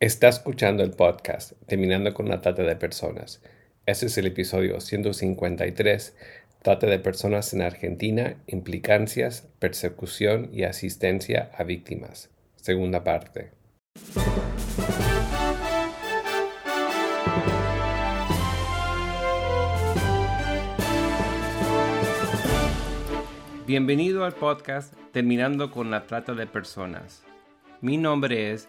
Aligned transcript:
Está 0.00 0.28
escuchando 0.28 0.84
el 0.84 0.92
podcast 0.92 1.54
Terminando 1.66 2.14
con 2.14 2.28
la 2.28 2.40
Trata 2.40 2.62
de 2.62 2.76
Personas. 2.76 3.42
Este 3.84 4.06
es 4.06 4.16
el 4.16 4.28
episodio 4.28 4.80
153, 4.80 6.16
Trata 6.62 6.86
de 6.86 7.00
Personas 7.00 7.52
en 7.52 7.62
Argentina, 7.62 8.36
implicancias, 8.46 9.48
persecución 9.58 10.50
y 10.52 10.62
asistencia 10.62 11.50
a 11.52 11.64
víctimas. 11.64 12.30
Segunda 12.54 13.02
parte. 13.02 13.50
Bienvenido 23.66 24.24
al 24.24 24.34
podcast 24.34 24.94
Terminando 25.10 25.72
con 25.72 25.90
la 25.90 26.06
Trata 26.06 26.34
de 26.34 26.46
Personas. 26.46 27.24
Mi 27.80 27.96
nombre 27.96 28.52
es 28.52 28.68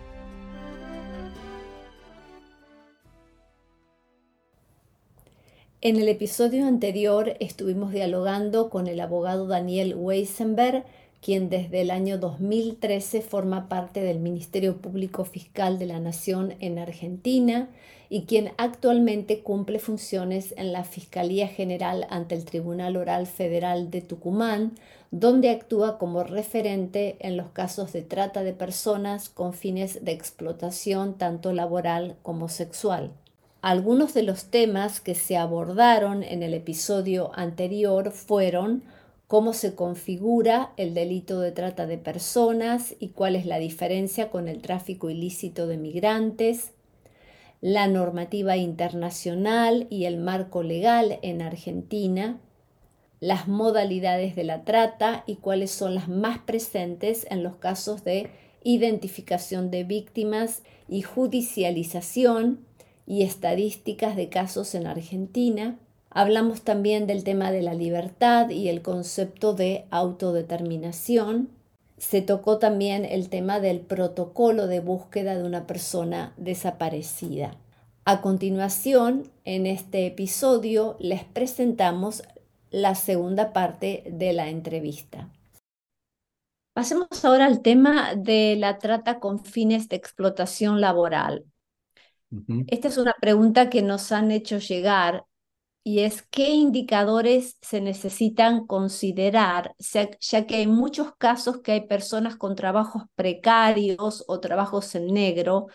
En 5.83 5.95
el 5.95 6.09
episodio 6.09 6.67
anterior 6.67 7.37
estuvimos 7.39 7.91
dialogando 7.91 8.69
con 8.69 8.85
el 8.85 8.99
abogado 8.99 9.47
Daniel 9.47 9.95
Weisenberg, 9.97 10.85
quien 11.23 11.49
desde 11.49 11.81
el 11.81 11.89
año 11.89 12.19
2013 12.19 13.21
forma 13.23 13.67
parte 13.67 14.01
del 14.01 14.19
Ministerio 14.19 14.77
Público 14.77 15.25
Fiscal 15.25 15.79
de 15.79 15.87
la 15.87 15.99
Nación 15.99 16.53
en 16.59 16.77
Argentina 16.77 17.67
y 18.09 18.25
quien 18.25 18.51
actualmente 18.57 19.39
cumple 19.39 19.79
funciones 19.79 20.53
en 20.55 20.71
la 20.71 20.83
Fiscalía 20.83 21.47
General 21.47 22.05
ante 22.11 22.35
el 22.35 22.45
Tribunal 22.45 22.95
Oral 22.95 23.25
Federal 23.25 23.89
de 23.89 24.01
Tucumán, 24.01 24.73
donde 25.09 25.49
actúa 25.49 25.97
como 25.97 26.23
referente 26.23 27.15
en 27.21 27.37
los 27.37 27.49
casos 27.53 27.91
de 27.91 28.03
trata 28.03 28.43
de 28.43 28.53
personas 28.53 29.29
con 29.29 29.55
fines 29.55 30.05
de 30.05 30.11
explotación 30.11 31.17
tanto 31.17 31.51
laboral 31.53 32.17
como 32.21 32.49
sexual. 32.49 33.09
Algunos 33.61 34.15
de 34.15 34.23
los 34.23 34.45
temas 34.45 34.99
que 35.01 35.13
se 35.13 35.37
abordaron 35.37 36.23
en 36.23 36.41
el 36.41 36.55
episodio 36.55 37.31
anterior 37.35 38.11
fueron 38.11 38.83
cómo 39.27 39.53
se 39.53 39.75
configura 39.75 40.73
el 40.77 40.95
delito 40.95 41.39
de 41.39 41.51
trata 41.51 41.85
de 41.85 41.99
personas 41.99 42.95
y 42.99 43.09
cuál 43.09 43.35
es 43.35 43.45
la 43.45 43.59
diferencia 43.59 44.31
con 44.31 44.47
el 44.47 44.63
tráfico 44.63 45.11
ilícito 45.11 45.67
de 45.67 45.77
migrantes, 45.77 46.71
la 47.61 47.87
normativa 47.87 48.57
internacional 48.57 49.85
y 49.91 50.05
el 50.05 50.17
marco 50.17 50.63
legal 50.63 51.19
en 51.21 51.43
Argentina, 51.43 52.41
las 53.19 53.47
modalidades 53.47 54.35
de 54.35 54.43
la 54.43 54.63
trata 54.63 55.23
y 55.27 55.35
cuáles 55.35 55.69
son 55.69 55.93
las 55.93 56.09
más 56.09 56.39
presentes 56.39 57.27
en 57.29 57.43
los 57.43 57.57
casos 57.57 58.03
de 58.03 58.31
identificación 58.63 59.69
de 59.69 59.83
víctimas 59.83 60.63
y 60.89 61.03
judicialización, 61.03 62.65
y 63.05 63.23
estadísticas 63.23 64.15
de 64.15 64.29
casos 64.29 64.75
en 64.75 64.87
Argentina. 64.87 65.77
Hablamos 66.09 66.61
también 66.61 67.07
del 67.07 67.23
tema 67.23 67.51
de 67.51 67.61
la 67.61 67.73
libertad 67.73 68.49
y 68.49 68.67
el 68.69 68.81
concepto 68.81 69.53
de 69.53 69.85
autodeterminación. 69.91 71.49
Se 71.97 72.21
tocó 72.21 72.57
también 72.57 73.05
el 73.05 73.29
tema 73.29 73.59
del 73.59 73.79
protocolo 73.79 74.67
de 74.67 74.79
búsqueda 74.79 75.35
de 75.37 75.43
una 75.43 75.67
persona 75.67 76.33
desaparecida. 76.37 77.55
A 78.03 78.21
continuación, 78.21 79.29
en 79.45 79.67
este 79.67 80.07
episodio 80.07 80.97
les 80.99 81.23
presentamos 81.23 82.23
la 82.71 82.95
segunda 82.95 83.53
parte 83.53 84.03
de 84.11 84.33
la 84.33 84.49
entrevista. 84.49 85.29
Pasemos 86.73 87.25
ahora 87.25 87.45
al 87.45 87.61
tema 87.61 88.15
de 88.15 88.55
la 88.57 88.79
trata 88.79 89.19
con 89.19 89.43
fines 89.43 89.89
de 89.89 89.97
explotación 89.97 90.81
laboral. 90.81 91.45
Esta 92.67 92.87
es 92.87 92.97
una 92.97 93.13
pregunta 93.19 93.69
que 93.69 93.81
nos 93.81 94.11
han 94.11 94.31
hecho 94.31 94.57
llegar 94.57 95.25
y 95.83 95.99
es 96.01 96.21
qué 96.21 96.49
indicadores 96.51 97.57
se 97.61 97.81
necesitan 97.81 98.67
considerar, 98.67 99.75
ya 100.19 100.45
que 100.45 100.55
hay 100.55 100.67
muchos 100.67 101.15
casos 101.17 101.61
que 101.61 101.71
hay 101.73 101.87
personas 101.87 102.35
con 102.35 102.55
trabajos 102.55 103.03
precarios 103.15 104.23
o 104.27 104.39
trabajos 104.39 104.93
en 104.95 105.07
negro, 105.07 105.67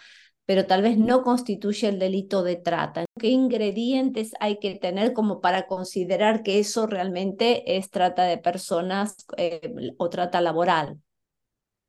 pero 0.44 0.66
tal 0.66 0.82
vez 0.82 0.96
no 0.96 1.22
constituye 1.22 1.88
el 1.88 1.98
delito 1.98 2.44
de 2.44 2.56
trata. 2.56 3.04
¿Qué 3.18 3.28
ingredientes 3.28 4.32
hay 4.38 4.58
que 4.60 4.76
tener 4.76 5.12
como 5.12 5.40
para 5.40 5.66
considerar 5.66 6.42
que 6.44 6.60
eso 6.60 6.86
realmente 6.86 7.76
es 7.76 7.90
trata 7.90 8.24
de 8.24 8.38
personas 8.38 9.16
eh, 9.36 9.74
o 9.98 10.08
trata 10.08 10.40
laboral? 10.40 11.00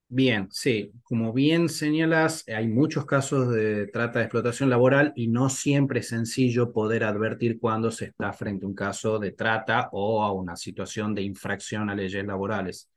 Bien, 0.10 0.48
sí, 0.52 0.94
como 1.04 1.34
bien 1.34 1.68
señalas, 1.68 2.46
hay 2.48 2.68
muchos 2.70 3.06
casos 3.06 3.50
de 3.54 3.88
trata 3.88 4.20
de 4.20 4.26
explotación 4.26 4.70
laboral 4.70 5.12
y 5.18 5.28
no 5.28 5.50
siempre 5.50 6.00
es 6.00 6.08
sencillo 6.08 6.72
poder 6.72 7.04
advertir 7.04 7.60
cuando 7.60 7.92
se 7.92 8.06
está 8.06 8.32
frente 8.32 8.64
a 8.66 8.70
un 8.70 8.74
caso 8.76 9.20
de 9.20 9.32
trata 9.34 9.90
o 9.92 10.24
a 10.24 10.32
una 10.32 10.56
situación 10.56 11.14
de 11.14 11.24
infracción 11.24 11.90
a 11.90 11.96
leyes 11.96 12.26
laborales. 12.26 12.90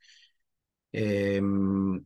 Em, 0.91 2.03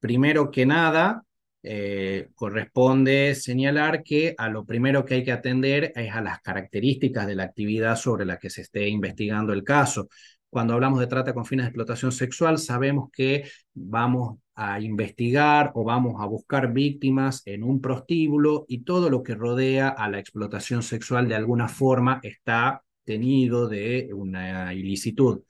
primero 0.00 0.50
que 0.50 0.66
nada, 0.66 1.24
eh, 1.62 2.28
corresponde 2.34 3.34
señalar 3.34 4.02
que 4.04 4.34
a 4.38 4.48
lo 4.48 4.64
primero 4.66 5.04
que 5.04 5.14
hay 5.14 5.24
que 5.24 5.32
atender 5.32 5.92
es 5.96 6.12
a 6.14 6.20
las 6.22 6.40
características 6.42 7.26
de 7.26 7.36
la 7.36 7.44
actividad 7.44 7.96
sobre 7.96 8.24
la 8.26 8.38
que 8.38 8.50
se 8.50 8.62
esté 8.62 8.88
investigando 8.88 9.52
el 9.52 9.64
caso. 9.64 10.08
Cuando 10.52 10.74
hablamos 10.74 11.00
de 11.00 11.06
trata 11.06 11.32
con 11.32 11.46
fines 11.46 11.64
de 11.64 11.68
explotación 11.68 12.12
sexual, 12.12 12.58
sabemos 12.58 13.08
que 13.10 13.48
vamos 13.72 14.38
a 14.54 14.80
investigar 14.80 15.72
o 15.74 15.82
vamos 15.82 16.20
a 16.20 16.26
buscar 16.26 16.74
víctimas 16.74 17.40
en 17.46 17.64
un 17.64 17.80
prostíbulo 17.80 18.66
y 18.68 18.84
todo 18.84 19.08
lo 19.08 19.22
que 19.22 19.34
rodea 19.34 19.88
a 19.88 20.10
la 20.10 20.18
explotación 20.18 20.82
sexual 20.82 21.26
de 21.26 21.36
alguna 21.36 21.68
forma 21.68 22.20
está 22.22 22.82
tenido 23.02 23.66
de 23.66 24.10
una 24.12 24.74
ilicitud. 24.74 25.40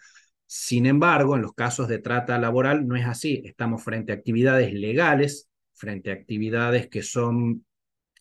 Sin 0.46 0.86
embargo, 0.86 1.34
en 1.34 1.42
los 1.42 1.52
casos 1.52 1.88
de 1.88 1.98
trata 1.98 2.38
laboral 2.38 2.86
no 2.86 2.94
es 2.94 3.04
así. 3.04 3.42
Estamos 3.44 3.82
frente 3.82 4.12
a 4.12 4.14
actividades 4.14 4.72
legales, 4.72 5.48
frente 5.74 6.12
a 6.12 6.14
actividades 6.14 6.88
que 6.88 7.02
son 7.02 7.66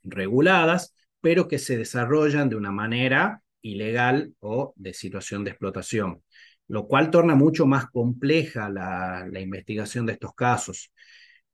reguladas, 0.01 0.95
pero 1.19 1.47
que 1.47 1.59
se 1.59 1.77
desarrollan 1.77 2.49
de 2.49 2.55
una 2.55 2.71
manera 2.71 3.43
ilegal 3.61 4.33
o 4.39 4.73
de 4.77 4.95
situación 4.95 5.43
de 5.43 5.51
explotación 5.51 6.23
lo 6.71 6.87
cual 6.87 7.11
torna 7.11 7.35
mucho 7.35 7.65
más 7.65 7.89
compleja 7.91 8.69
la, 8.69 9.27
investigación 9.41 10.05
de 10.05 10.13
estos 10.13 10.33
casos. 10.33 10.91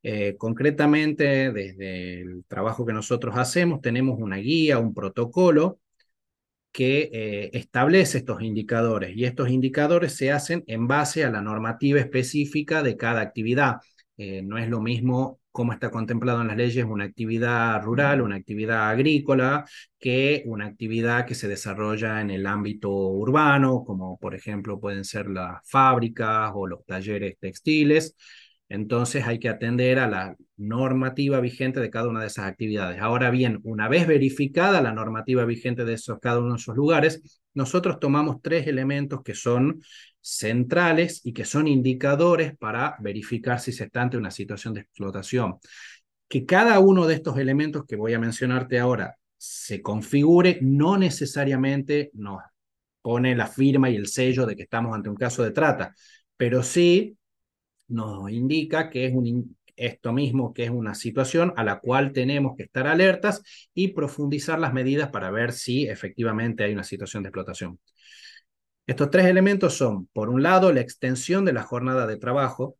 Eh, 0.03 0.35
concretamente, 0.37 1.51
desde 1.51 2.21
el 2.21 2.45
trabajo 2.47 2.85
que 2.85 2.93
nosotros 2.93 3.35
hacemos, 3.37 3.81
tenemos 3.81 4.19
una 4.19 4.37
guía, 4.37 4.77
un 4.79 4.93
protocolo 4.93 5.79
que 6.71 7.09
eh, 7.11 7.49
establece 7.53 8.19
estos 8.19 8.43
indicadores 8.43 9.15
y 9.17 9.25
estos 9.25 9.49
indicadores 9.49 10.13
se 10.15 10.31
hacen 10.31 10.63
en 10.67 10.87
base 10.87 11.25
a 11.25 11.31
la 11.31 11.41
normativa 11.41 11.99
específica 11.99 12.83
de 12.83 12.95
cada 12.97 13.21
actividad. 13.21 13.77
Eh, 14.17 14.43
no 14.43 14.59
es 14.59 14.69
lo 14.69 14.81
mismo 14.81 15.39
cómo 15.57 15.73
está 15.73 15.89
contemplado 15.89 16.41
en 16.41 16.49
las 16.49 16.55
leyes 16.57 16.85
una 16.85 17.05
actividad 17.05 17.81
rural, 17.81 18.21
una 18.21 18.35
actividad 18.35 18.91
agrícola, 18.91 19.65
que 19.97 20.43
una 20.45 20.67
actividad 20.67 21.25
que 21.25 21.33
se 21.33 21.47
desarrolla 21.47 22.21
en 22.21 22.29
el 22.29 22.45
ámbito 22.45 22.91
urbano, 22.91 23.83
como 23.83 24.19
por 24.19 24.35
ejemplo 24.35 24.79
pueden 24.79 25.03
ser 25.03 25.27
las 25.27 25.67
fábricas 25.67 26.51
o 26.53 26.67
los 26.67 26.85
talleres 26.85 27.39
textiles. 27.39 28.15
Entonces 28.69 29.25
hay 29.25 29.39
que 29.39 29.49
atender 29.49 29.99
a 29.99 30.07
la 30.07 30.35
normativa 30.57 31.39
vigente 31.39 31.79
de 31.79 31.89
cada 31.89 32.09
una 32.09 32.21
de 32.21 32.27
esas 32.27 32.45
actividades. 32.45 32.99
Ahora 33.01 33.29
bien, 33.29 33.59
una 33.63 33.87
vez 33.87 34.07
verificada 34.07 34.81
la 34.81 34.91
normativa 34.91 35.45
vigente 35.45 35.85
de 35.85 35.93
esos, 35.93 36.19
cada 36.19 36.39
uno 36.39 36.53
de 36.53 36.59
esos 36.59 36.75
lugares, 36.75 37.41
nosotros 37.53 37.99
tomamos 37.99 38.41
tres 38.41 38.67
elementos 38.67 39.21
que 39.23 39.35
son 39.35 39.81
centrales 40.19 41.21
y 41.23 41.31
que 41.33 41.45
son 41.45 41.67
indicadores 41.67 42.57
para 42.57 42.97
verificar 42.99 43.59
si 43.59 43.71
se 43.71 43.85
está 43.85 44.01
ante 44.01 44.17
una 44.17 44.31
situación 44.31 44.73
de 44.73 44.81
explotación. 44.81 45.57
Que 46.27 46.45
cada 46.45 46.79
uno 46.79 47.07
de 47.07 47.15
estos 47.15 47.37
elementos 47.37 47.85
que 47.85 47.95
voy 47.95 48.13
a 48.13 48.19
mencionarte 48.19 48.79
ahora 48.79 49.15
se 49.37 49.81
configure 49.81 50.59
no 50.61 50.97
necesariamente 50.97 52.11
nos 52.13 52.41
pone 53.01 53.35
la 53.35 53.47
firma 53.47 53.89
y 53.89 53.95
el 53.95 54.07
sello 54.07 54.45
de 54.45 54.55
que 54.55 54.63
estamos 54.63 54.93
ante 54.93 55.09
un 55.09 55.15
caso 55.15 55.43
de 55.43 55.51
trata, 55.51 55.95
pero 56.35 56.61
sí 56.63 57.16
nos 57.87 58.29
indica 58.31 58.89
que 58.89 59.05
es 59.05 59.13
un, 59.13 59.57
esto 59.75 60.11
mismo, 60.13 60.53
que 60.53 60.65
es 60.65 60.69
una 60.69 60.95
situación 60.95 61.53
a 61.55 61.63
la 61.63 61.79
cual 61.79 62.11
tenemos 62.11 62.55
que 62.57 62.63
estar 62.63 62.87
alertas 62.87 63.41
y 63.73 63.89
profundizar 63.89 64.59
las 64.59 64.73
medidas 64.73 65.09
para 65.09 65.31
ver 65.31 65.53
si 65.53 65.87
efectivamente 65.87 66.63
hay 66.63 66.73
una 66.73 66.83
situación 66.83 67.23
de 67.23 67.29
explotación. 67.29 67.79
Estos 68.85 69.11
tres 69.11 69.25
elementos 69.25 69.73
son, 69.75 70.07
por 70.13 70.29
un 70.29 70.41
lado, 70.41 70.71
la 70.71 70.81
extensión 70.81 71.45
de 71.45 71.53
la 71.53 71.63
jornada 71.63 72.07
de 72.07 72.17
trabajo, 72.17 72.77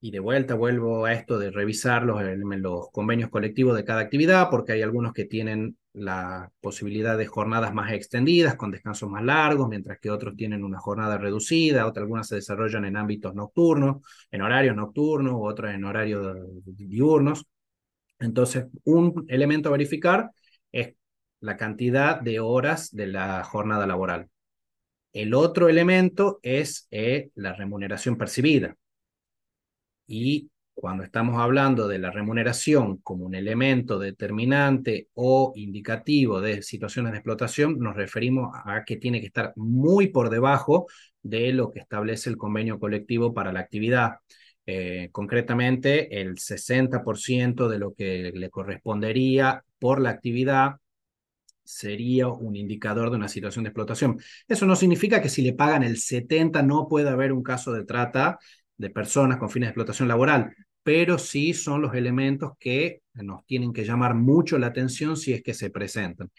y 0.00 0.10
de 0.10 0.20
vuelta 0.20 0.54
vuelvo 0.54 1.06
a 1.06 1.12
esto 1.12 1.38
de 1.38 1.50
revisar 1.50 2.04
los, 2.04 2.22
los 2.22 2.90
convenios 2.92 3.30
colectivos 3.30 3.76
de 3.76 3.84
cada 3.84 4.00
actividad, 4.00 4.48
porque 4.50 4.72
hay 4.72 4.82
algunos 4.82 5.12
que 5.12 5.24
tienen 5.24 5.76
la 5.98 6.50
posibilidad 6.60 7.18
de 7.18 7.26
jornadas 7.26 7.74
más 7.74 7.92
extendidas, 7.92 8.56
con 8.56 8.70
descansos 8.70 9.08
más 9.10 9.24
largos, 9.24 9.68
mientras 9.68 9.98
que 9.98 10.10
otros 10.10 10.36
tienen 10.36 10.64
una 10.64 10.78
jornada 10.78 11.18
reducida, 11.18 11.86
otras 11.86 12.02
algunas 12.02 12.28
se 12.28 12.36
desarrollan 12.36 12.84
en 12.84 12.96
ámbitos 12.96 13.34
nocturnos, 13.34 14.04
en 14.30 14.42
horarios 14.42 14.76
nocturnos, 14.76 15.34
otras 15.36 15.74
en 15.74 15.84
horarios 15.84 16.36
diurnos. 16.64 17.46
Entonces, 18.20 18.66
un 18.84 19.24
elemento 19.28 19.68
a 19.68 19.72
verificar 19.72 20.30
es 20.72 20.94
la 21.40 21.56
cantidad 21.56 22.20
de 22.20 22.40
horas 22.40 22.94
de 22.94 23.06
la 23.06 23.44
jornada 23.44 23.86
laboral. 23.86 24.28
El 25.12 25.34
otro 25.34 25.68
elemento 25.68 26.38
es 26.42 26.86
eh, 26.90 27.30
la 27.34 27.54
remuneración 27.54 28.16
percibida. 28.16 28.76
Y 30.06 30.50
cuando 30.80 31.02
estamos 31.02 31.40
hablando 31.40 31.88
de 31.88 31.98
la 31.98 32.12
remuneración 32.12 32.98
como 32.98 33.26
un 33.26 33.34
elemento 33.34 33.98
determinante 33.98 35.08
o 35.14 35.52
indicativo 35.56 36.40
de 36.40 36.62
situaciones 36.62 37.10
de 37.12 37.18
explotación, 37.18 37.78
nos 37.80 37.96
referimos 37.96 38.56
a 38.64 38.84
que 38.84 38.96
tiene 38.96 39.20
que 39.20 39.26
estar 39.26 39.52
muy 39.56 40.06
por 40.08 40.30
debajo 40.30 40.86
de 41.20 41.52
lo 41.52 41.72
que 41.72 41.80
establece 41.80 42.30
el 42.30 42.36
convenio 42.36 42.78
colectivo 42.78 43.34
para 43.34 43.52
la 43.52 43.58
actividad. 43.58 44.18
Eh, 44.66 45.08
concretamente, 45.10 46.20
el 46.20 46.38
60% 46.38 47.68
de 47.68 47.78
lo 47.78 47.92
que 47.94 48.30
le 48.32 48.48
correspondería 48.48 49.64
por 49.80 50.00
la 50.00 50.10
actividad 50.10 50.76
sería 51.64 52.28
un 52.28 52.54
indicador 52.54 53.10
de 53.10 53.16
una 53.16 53.28
situación 53.28 53.64
de 53.64 53.70
explotación. 53.70 54.20
Eso 54.46 54.64
no 54.64 54.76
significa 54.76 55.20
que 55.20 55.28
si 55.28 55.42
le 55.42 55.54
pagan 55.54 55.82
el 55.82 55.98
70 55.98 56.62
no 56.62 56.86
pueda 56.88 57.12
haber 57.12 57.32
un 57.32 57.42
caso 57.42 57.72
de 57.72 57.84
trata 57.84 58.38
de 58.76 58.90
personas 58.90 59.38
con 59.38 59.50
fines 59.50 59.66
de 59.66 59.70
explotación 59.70 60.08
laboral, 60.08 60.54
pero 60.88 61.18
sí 61.18 61.52
son 61.52 61.82
los 61.82 61.94
elementos 61.94 62.52
que 62.58 63.02
nos 63.12 63.44
tienen 63.44 63.74
que 63.74 63.84
llamar 63.84 64.14
mucho 64.14 64.56
la 64.56 64.68
atención 64.68 65.18
si 65.18 65.34
es 65.34 65.42
que 65.42 65.52
se 65.52 65.68
presentan. 65.68 66.30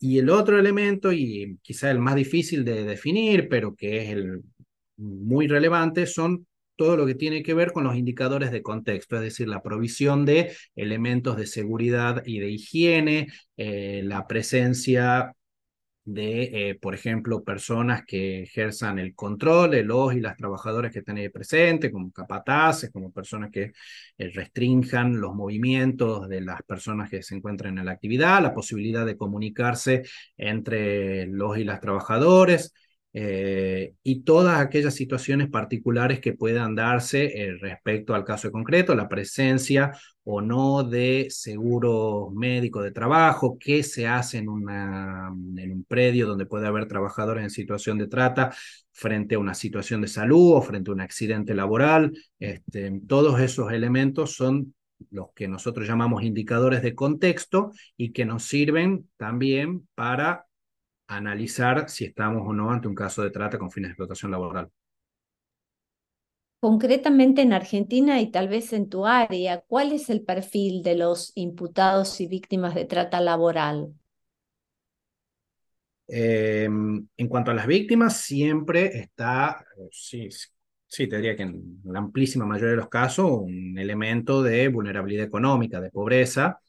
Y 0.00 0.18
el 0.18 0.28
otro 0.28 0.58
elemento, 0.58 1.12
y 1.12 1.56
quizá 1.62 1.88
el 1.92 2.00
más 2.00 2.16
difícil 2.16 2.64
de 2.64 2.82
definir, 2.82 3.48
pero 3.48 3.76
que 3.76 4.02
es 4.02 4.08
el 4.10 4.42
muy 4.96 5.46
relevante, 5.46 6.06
son 6.06 6.48
todo 6.74 6.96
lo 6.96 7.06
que 7.06 7.14
tiene 7.14 7.44
que 7.44 7.54
ver 7.54 7.70
con 7.70 7.84
los 7.84 7.94
indicadores 7.94 8.50
de 8.50 8.60
contexto, 8.60 9.14
es 9.14 9.22
decir, 9.22 9.46
la 9.46 9.62
provisión 9.62 10.24
de 10.24 10.52
elementos 10.74 11.36
de 11.36 11.46
seguridad 11.46 12.24
y 12.26 12.40
de 12.40 12.50
higiene, 12.50 13.28
eh, 13.56 14.02
la 14.02 14.26
presencia 14.26 15.32
de, 16.04 16.70
eh, 16.70 16.74
por 16.76 16.94
ejemplo, 16.94 17.44
personas 17.44 18.04
que 18.04 18.42
ejerzan 18.42 18.98
el 18.98 19.14
control 19.14 19.70
de 19.70 19.84
los 19.84 20.14
y 20.14 20.20
las 20.20 20.36
trabajadoras 20.36 20.92
que 20.92 21.00
están 21.00 21.18
ahí 21.18 21.28
presentes, 21.28 21.92
como 21.92 22.10
capataces, 22.10 22.90
como 22.90 23.12
personas 23.12 23.50
que 23.50 23.72
eh, 24.18 24.30
restrinjan 24.34 25.20
los 25.20 25.34
movimientos 25.34 26.28
de 26.28 26.40
las 26.40 26.62
personas 26.62 27.10
que 27.10 27.22
se 27.22 27.36
encuentran 27.36 27.78
en 27.78 27.84
la 27.86 27.92
actividad, 27.92 28.42
la 28.42 28.54
posibilidad 28.54 29.06
de 29.06 29.16
comunicarse 29.16 30.02
entre 30.36 31.26
los 31.26 31.58
y 31.58 31.64
las 31.64 31.80
trabajadores, 31.80 32.72
eh, 33.12 33.94
y 34.04 34.22
todas 34.22 34.60
aquellas 34.60 34.94
situaciones 34.94 35.48
particulares 35.48 36.20
que 36.20 36.32
puedan 36.32 36.76
darse 36.76 37.24
eh, 37.24 37.56
respecto 37.60 38.14
al 38.14 38.24
caso 38.24 38.52
concreto, 38.52 38.94
la 38.94 39.08
presencia 39.08 39.92
o 40.22 40.40
no 40.40 40.84
de 40.84 41.26
seguro 41.28 42.30
médico 42.32 42.82
de 42.82 42.92
trabajo, 42.92 43.58
qué 43.58 43.82
se 43.82 44.06
hace 44.06 44.38
en, 44.38 44.48
una, 44.48 45.28
en 45.56 45.72
un 45.72 45.84
predio 45.84 46.28
donde 46.28 46.46
puede 46.46 46.68
haber 46.68 46.86
trabajadores 46.86 47.42
en 47.42 47.50
situación 47.50 47.98
de 47.98 48.06
trata 48.06 48.54
frente 48.92 49.34
a 49.34 49.40
una 49.40 49.54
situación 49.54 50.02
de 50.02 50.08
salud 50.08 50.52
o 50.54 50.62
frente 50.62 50.90
a 50.90 50.94
un 50.94 51.00
accidente 51.00 51.54
laboral. 51.54 52.12
Este, 52.38 53.00
todos 53.08 53.40
esos 53.40 53.72
elementos 53.72 54.36
son 54.36 54.74
los 55.10 55.28
que 55.34 55.48
nosotros 55.48 55.88
llamamos 55.88 56.22
indicadores 56.22 56.82
de 56.82 56.94
contexto 56.94 57.72
y 57.96 58.12
que 58.12 58.24
nos 58.24 58.44
sirven 58.44 59.08
también 59.16 59.88
para 59.94 60.46
analizar 61.16 61.88
si 61.88 62.04
estamos 62.06 62.42
o 62.46 62.52
no 62.52 62.70
ante 62.70 62.88
un 62.88 62.94
caso 62.94 63.22
de 63.22 63.30
trata 63.30 63.58
con 63.58 63.70
fines 63.70 63.88
de 63.88 63.92
explotación 63.92 64.30
laboral. 64.30 64.70
Concretamente 66.58 67.42
en 67.42 67.52
Argentina 67.52 68.20
y 68.20 68.30
tal 68.30 68.48
vez 68.48 68.72
en 68.72 68.88
tu 68.88 69.04
área, 69.06 69.60
¿cuál 69.60 69.92
es 69.92 70.08
el 70.08 70.22
perfil 70.22 70.82
de 70.82 70.94
los 70.96 71.32
imputados 71.34 72.18
y 72.20 72.26
víctimas 72.26 72.74
de 72.74 72.86
trata 72.86 73.20
laboral? 73.20 73.94
Em, 76.12 77.06
en 77.16 77.28
cuanto 77.28 77.52
a 77.52 77.54
las 77.54 77.66
víctimas, 77.68 78.16
siempre 78.16 78.98
está, 78.98 79.64
sí, 79.92 80.28
sí, 80.86 81.06
te 81.08 81.16
diría 81.16 81.36
que 81.36 81.44
en 81.44 81.80
la 81.84 82.00
amplísima 82.00 82.44
mayoría 82.44 82.70
de 82.72 82.76
los 82.78 82.88
casos, 82.88 83.30
un 83.30 83.78
elemento 83.78 84.42
de 84.42 84.66
vulnerabilidad 84.68 85.24
económica, 85.26 85.80
de 85.80 85.90
pobreza, 85.90 86.60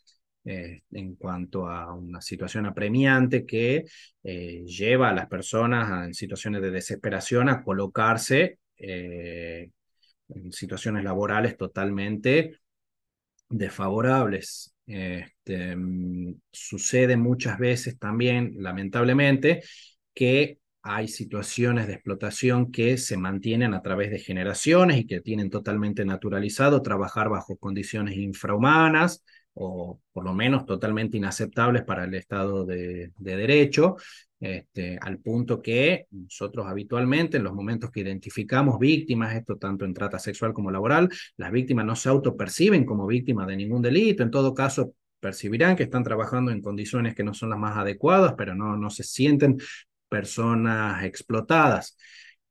eh, 0.43 0.81
en 0.91 1.15
cuanto 1.15 1.67
a 1.67 1.93
una 1.93 2.19
situación 2.21 2.65
apremiante 2.65 3.45
que 3.45 3.85
eh, 4.23 4.63
lleva 4.65 5.09
a 5.09 5.13
las 5.13 5.27
personas 5.27 6.07
en 6.07 6.13
situaciones 6.15 6.61
de 6.63 6.71
desesperación 6.71 7.47
a 7.47 7.63
colocarse 7.63 8.57
eh, 8.77 9.69
en 10.29 10.51
situaciones 10.51 11.03
laborales 11.03 11.57
totalmente 11.57 12.59
desfavorables. 13.49 14.73
Este, 14.87 15.75
mm, 15.75 16.35
sucede 16.51 17.17
muchas 17.17 17.59
veces 17.59 17.99
también, 17.99 18.55
lamentablemente, 18.57 19.61
que 20.13 20.59
hay 20.83 21.07
situaciones 21.07 21.87
de 21.87 21.93
explotación 21.93 22.71
que 22.71 22.97
se 22.97 23.15
mantienen 23.15 23.73
a 23.75 23.81
través 23.81 24.09
de 24.09 24.19
generaciones 24.19 24.97
y 24.97 25.05
que 25.05 25.21
tienen 25.21 25.49
totalmente 25.51 26.03
naturalizado 26.05 26.81
trabajar 26.81 27.29
bajo 27.29 27.57
condiciones 27.57 28.17
infrahumanas, 28.17 29.23
o 29.53 29.99
por 30.11 30.23
lo 30.23 30.33
menos 30.33 30.65
totalmente 30.65 31.17
inaceptables 31.17 31.83
para 31.83 32.05
el 32.05 32.13
Estado 32.13 32.65
de, 32.65 33.11
Derecho, 33.17 33.97
este, 34.39 34.97
al 34.99 35.19
punto 35.19 35.61
que 35.61 36.07
nosotros 36.11 36.65
habitualmente 36.67 37.37
en 37.37 37.43
los 37.43 37.53
momentos 37.53 37.91
que 37.91 37.99
identificamos 37.99 38.79
víctimas, 38.79 39.35
esto 39.35 39.57
tanto 39.57 39.85
en 39.85 39.93
trata 39.93 40.19
sexual 40.19 40.53
como 40.53 40.71
laboral, 40.71 41.09
las 41.37 41.51
víctimas 41.51 41.85
no 41.85 41.95
se 41.95 42.09
autoperciben 42.09 42.85
como 42.85 43.05
víctimas 43.05 43.47
de 43.47 43.57
ningún 43.57 43.81
delito, 43.81 44.23
en 44.23 44.31
todo 44.31 44.53
caso 44.53 44.93
percibirán 45.19 45.75
que 45.75 45.83
están 45.83 46.03
trabajando 46.03 46.51
en 46.51 46.61
condiciones 46.61 47.13
que 47.13 47.23
no 47.23 47.33
son 47.33 47.51
las 47.51 47.59
más 47.59 47.77
adecuadas, 47.77 48.33
pero 48.35 48.55
no, 48.55 48.75
no 48.75 48.89
se 48.89 49.03
sienten 49.03 49.57
personas 50.09 51.03
explotadas. 51.05 51.95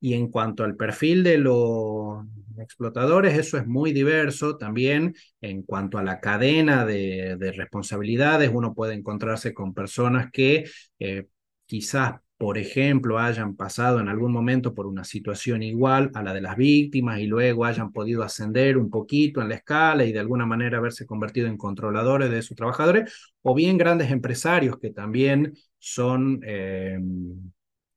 Y 0.01 0.15
en 0.15 0.29
cuanto 0.29 0.65
al 0.65 0.77
perfil 0.77 1.23
de 1.23 1.37
los 1.39 2.25
explotadores, 2.59 3.39
eso 3.39 3.59
es 3.59 3.67
muy 3.67 3.93
diverso 3.93 4.57
también. 4.57 5.15
En 5.41 5.63
cuanto 5.63 5.99
a 5.99 6.03
la 6.03 6.21
cadena 6.21 6.87
de, 6.87 7.53
responsabilidades, 7.55 8.51
uno 8.53 8.75
puede 8.75 8.95
encontrarse 8.95 9.53
con 9.53 9.75
personas 9.75 10.31
que 10.33 10.65
eh, 10.99 11.27
quizás, 11.67 12.15
por 12.39 12.57
ejemplo, 12.57 13.19
hayan 13.19 13.57
pasado 13.57 14.01
en 14.01 14.09
algún 14.09 14.33
momento 14.33 14.75
por 14.75 14.87
una 14.87 15.05
situación 15.05 15.63
igual 15.63 16.11
a 16.15 16.23
la 16.23 16.33
de 16.33 16.41
las 16.41 16.57
víctimas 16.57 17.21
y 17.21 17.27
luego 17.27 17.67
hayan 17.67 17.93
podido 17.93 18.23
ascender 18.23 18.79
un 18.79 18.89
poquito 18.89 19.43
en 19.43 19.51
la 19.51 19.57
escala 19.57 20.05
y 20.05 20.13
de 20.13 20.21
alguna 20.21 20.47
manera 20.47 20.79
haberse 20.79 21.07
convertido 21.07 21.47
en 21.49 21.59
controladores 21.59 22.31
de 22.31 22.41
sus 22.41 22.57
trabajadores, 22.57 23.33
o 23.43 23.55
bien 23.55 23.77
grandes 23.77 24.11
empresarios 24.11 24.79
que 24.79 24.91
también 24.91 25.53
son... 25.79 26.41
Eh, 26.43 26.99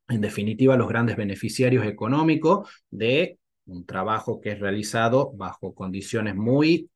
en 0.07 0.21
definitiva, 0.21 0.77
los 0.77 0.87
grandes 0.87 1.15
beneficiarios 1.17 1.85
económicos 1.85 2.69
de 2.91 3.39
un 3.65 3.85
trabajo 3.85 4.41
que 4.41 4.51
es 4.51 4.59
realizado 4.59 5.31
bajo 5.33 5.73
condiciones 5.73 6.35
muy 6.35 6.89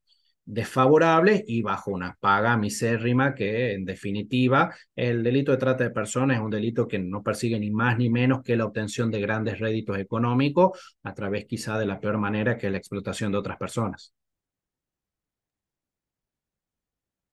desfavorables 0.46 1.44
y 1.46 1.62
bajo 1.62 1.92
una 1.92 2.18
paga 2.20 2.56
misérrima 2.56 3.36
que 3.36 3.74
en 3.74 3.84
definitiva 3.84 4.74
el 4.96 5.22
delito 5.22 5.52
de 5.52 5.58
trata 5.58 5.84
de 5.84 5.90
personas 5.90 6.38
es 6.38 6.44
un 6.44 6.50
delito 6.50 6.88
que 6.88 7.00
no 7.00 7.22
persigue 7.22 7.60
ni 7.60 7.70
más 7.70 7.98
ni 7.98 8.10
menos 8.10 8.44
que 8.44 8.56
la 8.56 8.66
obtención 8.66 9.12
de 9.12 9.20
grandes 9.20 9.60
réditos 9.60 9.98
económicos 9.98 10.96
a 11.04 11.14
través 11.14 11.46
quizá 11.46 11.78
de 11.78 11.86
la 11.86 12.00
peor 12.00 12.18
manera 12.18 12.58
que 12.58 12.70
la 12.70 12.78
explotación 12.78 13.34
de 13.34 13.38
otras 13.40 13.58
personas. 13.58 14.14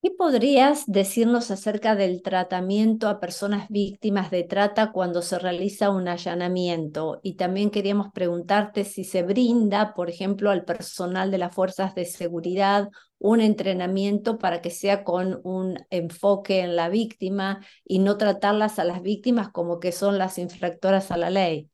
¿Qué 0.05 0.11
podrías 0.11 0.83
decirnos 0.85 1.49
acerca 1.49 1.95
del 1.95 2.21
tratamiento 2.21 3.07
a 3.07 3.19
personas 3.19 3.67
víctimas 3.69 4.29
de 4.29 4.43
trata 4.43 4.91
cuando 4.91 5.23
se 5.23 5.39
realiza 5.39 5.89
un 5.89 6.07
allanamiento? 6.07 7.19
Y 7.23 7.37
también 7.37 7.71
queríamos 7.71 8.11
preguntarte 8.13 8.85
si 8.85 9.03
se 9.03 9.23
brinda, 9.23 9.95
por 9.95 10.11
ejemplo, 10.11 10.51
al 10.51 10.63
personal 10.63 11.31
de 11.31 11.39
las 11.39 11.55
fuerzas 11.55 11.95
de 11.95 12.05
seguridad 12.05 12.89
un 13.17 13.41
entrenamiento 13.41 14.37
para 14.37 14.61
que 14.61 14.69
sea 14.69 15.03
con 15.03 15.41
un 15.43 15.79
enfoque 15.89 16.59
en 16.59 16.75
la 16.75 16.89
víctima 16.89 17.65
y 17.83 17.97
no 17.97 18.15
tratarlas 18.17 18.77
a 18.77 18.83
las 18.83 19.01
víctimas 19.01 19.49
como 19.49 19.79
que 19.79 19.91
son 19.91 20.19
las 20.19 20.37
infractoras 20.37 21.09
a 21.09 21.17
la 21.17 21.31
ley. 21.31 21.71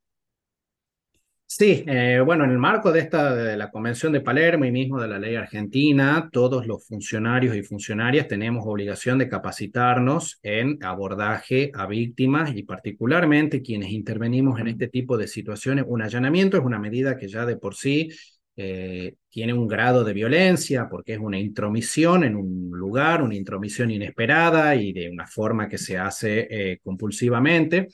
Sí, 1.53 1.83
eh, 1.85 2.21
bueno, 2.25 2.45
en 2.45 2.51
el 2.51 2.57
marco 2.57 2.93
de 2.93 3.01
esta, 3.01 3.35
de 3.35 3.57
la 3.57 3.69
Convención 3.69 4.13
de 4.13 4.21
Palermo 4.21 4.63
y 4.63 4.71
mismo 4.71 5.01
de 5.01 5.09
la 5.09 5.19
ley 5.19 5.35
argentina, 5.35 6.29
todos 6.31 6.65
los 6.65 6.87
funcionarios 6.87 7.57
y 7.57 7.61
funcionarias 7.61 8.29
tenemos 8.29 8.63
obligación 8.65 9.17
de 9.17 9.27
capacitarnos 9.27 10.39
en 10.43 10.81
abordaje 10.81 11.69
a 11.75 11.87
víctimas 11.87 12.55
y 12.55 12.63
particularmente 12.63 13.61
quienes 13.61 13.91
intervenimos 13.91 14.61
en 14.61 14.69
este 14.69 14.87
tipo 14.87 15.17
de 15.17 15.27
situaciones. 15.27 15.83
Un 15.85 16.01
allanamiento 16.01 16.55
es 16.55 16.63
una 16.63 16.79
medida 16.79 17.17
que 17.17 17.27
ya 17.27 17.45
de 17.45 17.57
por 17.57 17.75
sí 17.75 18.09
eh, 18.55 19.15
tiene 19.29 19.53
un 19.53 19.67
grado 19.67 20.05
de 20.05 20.13
violencia 20.13 20.87
porque 20.89 21.13
es 21.15 21.19
una 21.19 21.37
intromisión 21.37 22.23
en 22.23 22.37
un 22.37 22.69
lugar, 22.71 23.21
una 23.21 23.35
intromisión 23.35 23.91
inesperada 23.91 24.73
y 24.75 24.93
de 24.93 25.09
una 25.09 25.27
forma 25.27 25.67
que 25.67 25.77
se 25.77 25.97
hace 25.97 26.47
eh, 26.49 26.79
compulsivamente, 26.81 27.89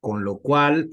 con 0.00 0.24
lo 0.24 0.38
cual 0.38 0.88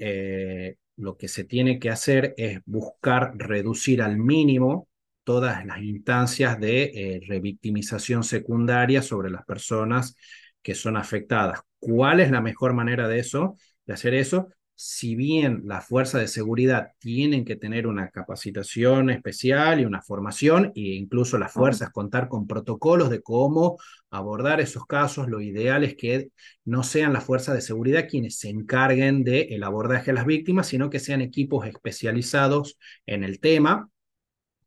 lo 0.96 1.16
que 1.16 1.28
se 1.28 1.44
tiene 1.44 1.78
que 1.78 1.90
hacer 1.90 2.34
es 2.36 2.60
buscar 2.66 3.32
reducir 3.36 4.02
al 4.02 4.18
mínimo 4.18 4.88
todas 5.24 5.64
las 5.64 5.78
instancias 5.78 6.58
de 6.60 6.84
eh, 6.84 7.20
revictimización 7.26 8.24
secundaria 8.24 9.02
sobre 9.02 9.30
las 9.30 9.44
personas 9.44 10.16
que 10.62 10.74
son 10.74 10.96
afectadas. 10.96 11.60
¿Cuál 11.78 12.20
es 12.20 12.30
la 12.30 12.40
mejor 12.40 12.74
manera 12.74 13.08
de 13.08 13.18
eso, 13.18 13.56
de 13.86 13.94
hacer 13.94 14.14
eso? 14.14 14.48
Si 14.84 15.14
bien 15.14 15.62
las 15.64 15.86
fuerzas 15.86 16.20
de 16.22 16.26
seguridad 16.26 16.90
tienen 16.98 17.44
que 17.44 17.54
tener 17.54 17.86
una 17.86 18.10
capacitación 18.10 19.10
especial 19.10 19.78
y 19.78 19.84
una 19.84 20.02
formación, 20.02 20.72
e 20.74 20.80
incluso 20.96 21.38
las 21.38 21.52
fuerzas 21.52 21.90
contar 21.90 22.28
con 22.28 22.48
protocolos 22.48 23.08
de 23.08 23.22
cómo 23.22 23.78
abordar 24.10 24.60
esos 24.60 24.84
casos, 24.84 25.28
lo 25.28 25.40
ideal 25.40 25.84
es 25.84 25.94
que 25.94 26.30
no 26.64 26.82
sean 26.82 27.12
las 27.12 27.22
fuerzas 27.22 27.54
de 27.54 27.60
seguridad 27.60 28.08
quienes 28.08 28.40
se 28.40 28.48
encarguen 28.48 29.22
del 29.22 29.62
abordaje 29.62 30.10
a 30.10 30.14
las 30.14 30.26
víctimas, 30.26 30.66
sino 30.66 30.90
que 30.90 30.98
sean 30.98 31.20
equipos 31.20 31.64
especializados 31.64 32.76
en 33.06 33.22
el 33.22 33.38
tema 33.38 33.88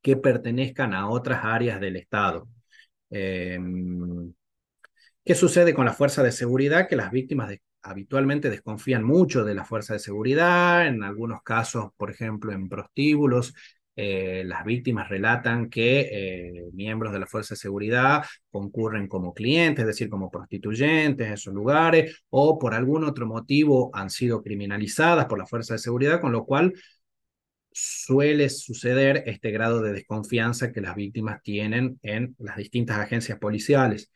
que 0.01 0.15
pertenezcan 0.15 0.93
a 0.93 1.09
otras 1.09 1.41
áreas 1.43 1.81
del 1.81 1.97
Estado. 1.97 2.47
Em, 3.09 4.33
¿Qué 5.25 5.35
sucede 5.35 5.73
con 5.73 5.85
las 5.85 5.97
fuerzas 5.97 6.23
de 6.23 6.31
seguridad? 6.31 6.87
Que 6.87 6.95
las 6.95 7.11
víctimas 7.11 7.49
de 7.49 7.61
habitualmente 7.85 8.49
desconfían 8.49 9.03
mucho 9.03 9.43
de 9.43 9.55
la 9.55 9.63
fuerza 9.63 9.93
de 9.93 9.99
seguridad, 9.99 10.87
en 10.87 11.03
algunos 11.03 11.41
casos, 11.43 11.91
por 11.97 12.09
ejemplo, 12.11 12.51
en 12.51 12.67
prostíbulos, 12.67 13.53
eh, 13.97 14.43
las 14.45 14.65
víctimas 14.65 15.07
relatan 15.07 15.69
que 15.69 16.09
eh, 16.11 16.65
miembros 16.73 17.13
de 17.13 17.19
la 17.19 17.27
fuerza 17.27 17.53
de 17.53 17.59
seguridad 17.59 18.25
concurren 18.49 19.07
como 19.07 19.33
clientes, 19.33 19.83
es 19.83 19.87
decir, 19.87 20.09
como 20.09 20.29
prostituyentes 20.29 21.27
en 21.27 21.33
esos 21.33 21.53
lugares, 21.53 22.23
o 22.29 22.59
por 22.59 22.73
algún 22.73 23.05
otro 23.05 23.25
motivo 23.27 23.91
han 23.93 24.09
sido 24.09 24.41
criminalizadas 24.41 25.27
por 25.27 25.37
la 25.37 25.45
fuerza 25.45 25.75
de 25.75 25.79
seguridad, 25.79 26.19
con 26.19 26.31
lo 26.33 26.45
cual 26.45 26.73
suele 27.71 28.49
suceder 28.49 29.23
este 29.27 29.51
grado 29.51 29.81
de 29.81 29.93
desconfianza 29.93 30.71
que 30.71 30.81
las 30.81 30.95
víctimas 30.95 31.41
tienen 31.43 31.99
en 32.03 32.35
las 32.39 32.57
distintas 32.57 32.97
agencias 32.99 33.37
policiales. 33.37 34.11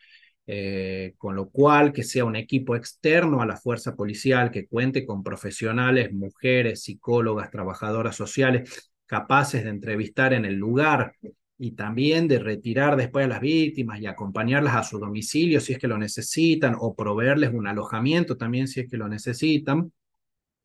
Eh, 0.52 1.14
con 1.20 1.36
lo 1.36 1.50
cual 1.50 1.94
que 1.94 2.02
sea 2.02 2.26
un 2.26 2.36
equipo 2.36 2.76
externo 2.76 3.40
a 3.40 3.46
la 3.46 3.56
fuerza 3.56 3.96
policial 3.96 4.50
que 4.50 4.66
cuente 4.66 5.06
con 5.06 5.22
profesionales, 5.22 6.12
mujeres, 6.12 6.82
psicólogas, 6.82 7.52
trabajadoras 7.52 8.16
sociales 8.16 8.92
capaces 9.06 9.64
de 9.64 9.70
entrevistar 9.70 10.34
en 10.34 10.46
el 10.46 10.56
lugar 10.56 11.14
y 11.60 11.74
también 11.74 12.28
de 12.28 12.40
retirar 12.40 12.96
después 12.96 13.26
a 13.26 13.28
las 13.28 13.42
víctimas 13.42 14.02
y 14.02 14.08
acompañarlas 14.08 14.76
a 14.76 14.84
su 14.84 14.98
domicilio 14.98 15.60
si 15.60 15.74
es 15.74 15.78
que 15.78 15.88
lo 15.88 16.00
necesitan 16.00 16.76
o 16.80 16.96
proveerles 16.96 17.54
un 17.54 17.68
alojamiento 17.68 18.36
también 18.36 18.68
si 18.68 18.80
es 18.80 18.90
que 18.90 18.98
lo 18.98 19.08
necesitan. 19.08 19.92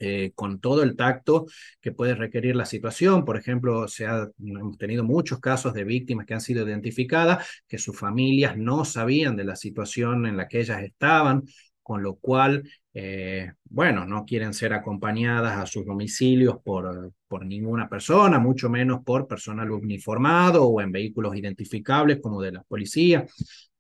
Eh, 0.07 0.33
con 0.35 0.61
todo 0.61 0.83
el 0.83 0.97
tacto 0.97 1.47
que 1.81 1.91
puede 1.91 2.15
requerir 2.15 2.57
la 2.57 2.67
situación. 2.67 3.25
Por 3.25 3.39
ejemplo, 3.39 3.89
se 3.89 4.05
hemos 4.05 4.77
tenido 4.77 5.03
muchos 5.03 5.41
casos 5.41 5.73
de 5.73 5.85
víctimas 5.85 6.27
que 6.27 6.35
han 6.35 6.43
sido 6.43 6.69
identificadas, 6.69 7.47
que 7.67 7.79
sus 7.79 7.99
familias 7.99 8.55
no 8.59 8.85
sabían 8.85 9.35
de 9.35 9.45
la 9.45 9.57
situación 9.57 10.27
en 10.27 10.37
la 10.37 10.47
que 10.47 10.61
ellas 10.61 10.83
estaban, 10.83 11.45
con 11.83 12.03
lo 12.03 12.17
cual, 12.17 12.69
eh, 12.93 13.53
bueno, 13.65 14.05
no 14.05 14.27
quieren 14.27 14.53
ser 14.53 14.75
acompañadas 14.75 15.57
a 15.57 15.65
sus 15.65 15.87
domicilios 15.87 16.57
por, 16.63 17.13
por 17.27 17.47
ninguna 17.47 17.89
persona, 17.89 18.39
mucho 18.39 18.69
menos 18.69 19.03
por 19.05 19.27
personal 19.27 19.71
uniformado 19.71 20.67
o 20.67 20.83
en 20.83 20.93
vehículos 20.93 21.35
identificables 21.35 22.21
como 22.21 22.43
de 22.43 22.53
la 22.53 22.63
policía. 22.63 23.25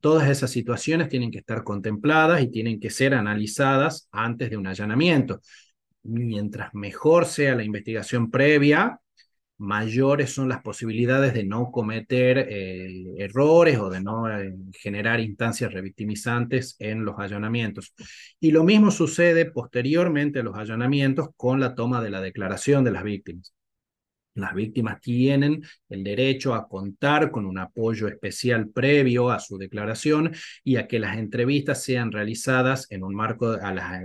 Todas 0.01 0.31
esas 0.31 0.51
situaciones 0.51 1.11
tienen 1.11 1.31
que 1.31 1.39
estar 1.39 1.65
contempladas 1.65 2.41
y 2.41 2.51
tienen 2.51 2.81
que 2.81 2.89
ser 2.89 3.13
analizadas 3.13 4.09
antes 4.11 4.49
de 4.49 4.57
un 4.57 4.67
allanamiento 4.67 5.41
mientras 6.05 6.75
mejor 6.75 7.27
sea 7.27 7.55
la 7.55 7.65
investigación 7.65 8.31
previa, 8.31 9.01
mayores 9.59 10.33
son 10.33 10.49
las 10.49 10.63
posibilidades 10.63 11.33
de 11.35 11.45
no 11.45 11.71
cometer 11.71 12.39
eh, 12.39 13.15
errores 13.19 13.79
o 13.79 13.89
de 13.89 14.01
no 14.01 14.29
eh, 14.29 14.55
generar 14.73 15.21
instancias 15.21 15.73
revictimizantes 15.73 16.77
en 16.79 17.05
los 17.05 17.19
allanamientos. 17.19 17.95
Y 18.41 18.51
lo 18.51 18.65
mismo 18.65 18.91
sucede 18.91 19.51
posteriormente 19.51 20.41
a 20.41 20.43
los 20.43 20.57
allanamientos 20.57 21.29
con 21.37 21.61
la 21.61 21.75
toma 21.75 22.03
de 22.03 22.11
la 22.11 22.21
declaración 22.21 22.85
de 22.85 22.91
las 22.91 23.05
víctimas. 23.05 23.55
Las 24.35 24.53
víctimas 24.53 25.01
tienen 25.01 25.63
el 25.89 26.03
derecho 26.03 26.55
a 26.55 26.67
contar 26.67 27.31
con 27.31 27.47
un 27.47 27.59
apoyo 27.59 28.09
especial 28.09 28.69
previo 28.69 29.31
a 29.31 29.39
su 29.39 29.59
declaración 29.59 30.33
y 30.65 30.77
a 30.77 30.89
que 30.89 30.99
las 30.99 31.19
entrevistas 31.19 31.85
sean 31.85 32.11
realizadas 32.11 32.89
en 32.91 33.05
un 33.05 33.15
marco 33.15 33.53
a 33.53 33.73
las, 33.73 34.03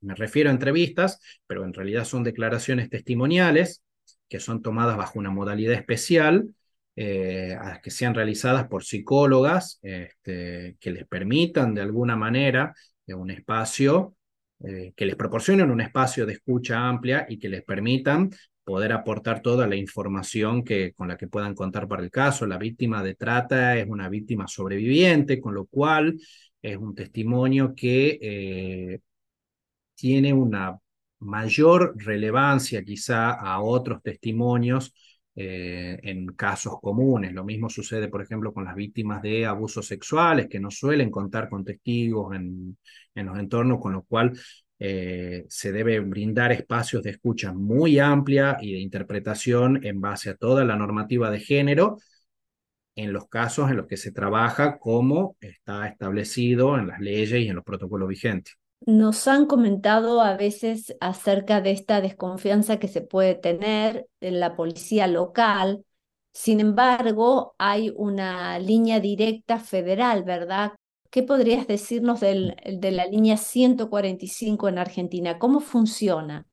me 0.00 0.14
refiero 0.14 0.50
a 0.50 0.52
entrevistas, 0.52 1.20
pero 1.46 1.64
en 1.64 1.72
realidad 1.72 2.04
son 2.04 2.24
declaraciones 2.24 2.88
testimoniales 2.90 3.82
que 4.28 4.40
son 4.40 4.62
tomadas 4.62 4.96
bajo 4.96 5.18
una 5.18 5.30
modalidad 5.30 5.74
especial, 5.74 6.54
eh, 6.96 7.56
que 7.82 7.90
sean 7.90 8.14
realizadas 8.14 8.68
por 8.68 8.84
psicólogas 8.84 9.78
este, 9.82 10.76
que 10.80 10.90
les 10.90 11.06
permitan 11.06 11.74
de 11.74 11.80
alguna 11.80 12.16
manera 12.16 12.74
un 13.14 13.30
espacio, 13.30 14.16
eh, 14.62 14.92
que 14.94 15.06
les 15.06 15.16
proporcionen 15.16 15.70
un 15.70 15.80
espacio 15.80 16.26
de 16.26 16.34
escucha 16.34 16.88
amplia 16.88 17.26
y 17.28 17.38
que 17.38 17.48
les 17.48 17.64
permitan 17.64 18.30
poder 18.62 18.92
aportar 18.92 19.42
toda 19.42 19.66
la 19.66 19.76
información 19.76 20.62
que, 20.62 20.92
con 20.92 21.08
la 21.08 21.16
que 21.16 21.26
puedan 21.26 21.54
contar 21.54 21.88
para 21.88 22.02
el 22.02 22.10
caso. 22.10 22.46
La 22.46 22.58
víctima 22.58 23.02
de 23.02 23.14
trata 23.14 23.76
es 23.76 23.88
una 23.88 24.08
víctima 24.08 24.46
sobreviviente, 24.46 25.40
con 25.40 25.54
lo 25.54 25.66
cual 25.66 26.16
es 26.62 26.76
un 26.76 26.94
testimonio 26.94 27.74
que 27.74 28.18
eh, 28.20 29.00
tiene 30.00 30.32
una 30.32 30.78
mayor 31.20 31.94
relevancia 31.96 32.82
quizá 32.82 33.32
a 33.32 33.60
otros 33.60 34.02
testimonios 34.02 34.94
eh, 35.34 35.98
en 36.02 36.26
casos 36.34 36.80
comunes. 36.80 37.32
Lo 37.32 37.44
mismo 37.44 37.68
sucede, 37.68 38.08
por 38.08 38.22
ejemplo, 38.22 38.52
con 38.54 38.64
las 38.64 38.74
víctimas 38.74 39.22
de 39.22 39.46
abusos 39.46 39.86
sexuales, 39.86 40.48
que 40.48 40.58
no 40.60 40.70
suelen 40.70 41.10
contar 41.10 41.48
con 41.50 41.64
testigos 41.64 42.34
en, 42.34 42.78
los 43.14 43.38
entornos, 43.38 43.78
con 43.80 43.92
lo 43.92 44.02
cual 44.04 44.32
eh, 44.78 45.44
se 45.48 45.72
debe 45.72 46.00
brindar 46.00 46.52
espacios 46.52 47.02
de 47.02 47.10
escucha 47.10 47.52
muy 47.52 47.98
amplia 47.98 48.56
y 48.60 48.72
de 48.72 48.80
interpretación 48.80 49.84
en 49.84 50.00
base 50.00 50.30
a 50.30 50.36
toda 50.36 50.64
la 50.64 50.76
normativa 50.76 51.30
de 51.30 51.40
género 51.40 51.98
en 52.96 53.12
los 53.12 53.28
casos 53.28 53.70
en 53.70 53.76
los 53.76 53.86
que 53.86 53.96
se 53.96 54.12
trabaja 54.12 54.78
como 54.78 55.36
está 55.40 55.86
establecido 55.88 56.78
en 56.78 56.88
las 56.88 57.00
leyes 57.00 57.40
y 57.42 57.48
en 57.48 57.56
los 57.56 57.64
protocolos 57.64 58.08
vigentes. 58.08 58.59
Nos 58.86 59.28
han 59.28 59.46
comentado 59.46 60.22
a 60.22 60.36
veces 60.36 60.96
acerca 61.00 61.60
de 61.60 61.70
esta 61.72 62.00
desconfianza 62.00 62.78
que 62.78 62.88
se 62.88 63.02
puede 63.02 63.34
tener 63.34 64.06
en 64.20 64.40
la 64.40 64.56
policía 64.56 65.06
local. 65.06 65.84
Sin 66.32 66.60
embargo, 66.60 67.54
hay 67.58 67.92
una 67.94 68.58
línea 68.58 68.98
directa 69.00 69.58
federal, 69.60 70.24
¿verdad? 70.24 70.72
¿Qué 71.10 71.22
podrías 71.22 71.66
decirnos 71.66 72.20
del, 72.20 72.56
de 72.64 72.90
la 72.92 73.04
línea 73.06 73.36
145 73.36 74.68
en 74.68 74.78
Argentina? 74.78 75.38
¿Cómo 75.38 75.60
funciona? 75.60 76.46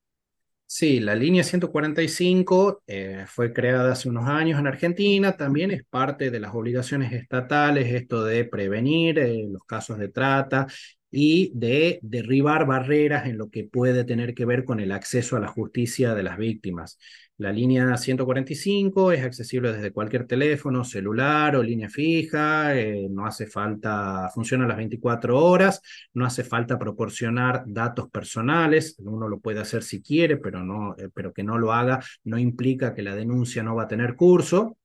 Sí, 0.70 1.00
la 1.00 1.16
línea 1.16 1.44
145 1.46 2.84
eh, 2.88 3.24
fue 3.28 3.54
creada 3.54 3.94
hace 3.94 4.10
unos 4.10 4.28
años 4.28 4.60
en 4.60 4.68
Argentina, 4.68 5.38
también 5.38 5.72
es 5.72 5.84
parte 5.86 6.30
de 6.30 6.42
las 6.42 6.54
obligaciones 6.54 7.14
estatales, 7.14 7.94
esto 7.94 8.26
de 8.26 8.44
prevenir 8.44 9.18
eh, 9.18 9.46
los 9.50 9.64
casos 9.64 9.98
de 9.98 10.10
trata 10.10 10.68
y 11.12 11.52
de 11.56 12.00
derribar 12.02 12.66
barreras 12.66 13.28
en 13.28 13.38
lo 13.38 13.50
que 13.50 13.64
puede 13.64 14.04
tener 14.04 14.34
que 14.34 14.46
ver 14.46 14.66
con 14.66 14.80
el 14.80 14.92
acceso 14.92 15.38
a 15.38 15.40
la 15.40 15.48
justicia 15.48 16.14
de 16.14 16.24
las 16.24 16.38
víctimas. 16.38 16.98
La 17.40 17.52
línea 17.52 17.96
145 17.96 19.12
es 19.12 19.24
accesible 19.24 19.72
desde 19.72 19.92
cualquier 19.92 20.26
teléfono, 20.26 20.84
celular 20.84 21.56
o 21.56 21.62
línea 21.62 21.88
fija, 21.88 22.76
eh, 22.76 23.08
no 23.12 23.28
hace 23.28 23.46
falta, 23.46 24.28
funciona 24.34 24.68
las 24.68 24.78
24 24.78 25.38
horas, 25.38 25.80
no 26.14 26.26
hace 26.26 26.44
falta 26.44 26.80
proporcionar 26.80 27.64
datos 27.68 28.10
personales, 28.10 28.96
uno 29.00 29.28
lo 29.28 29.40
puede 29.40 29.60
hacer 29.60 29.84
si 29.84 30.02
quiere, 30.02 30.38
pero, 30.38 30.64
no, 30.64 30.96
eh, 30.98 31.10
pero 31.14 31.32
que 31.32 31.44
no 31.44 31.60
lo 31.60 31.74
haga 31.74 32.00
no 32.24 32.40
implica 32.40 32.96
que 32.96 33.04
la 33.04 33.16
denuncia 33.16 33.62
no 33.62 33.76
va 33.76 33.84
a 33.84 33.88
tener 33.88 34.16
curso. 34.16 34.78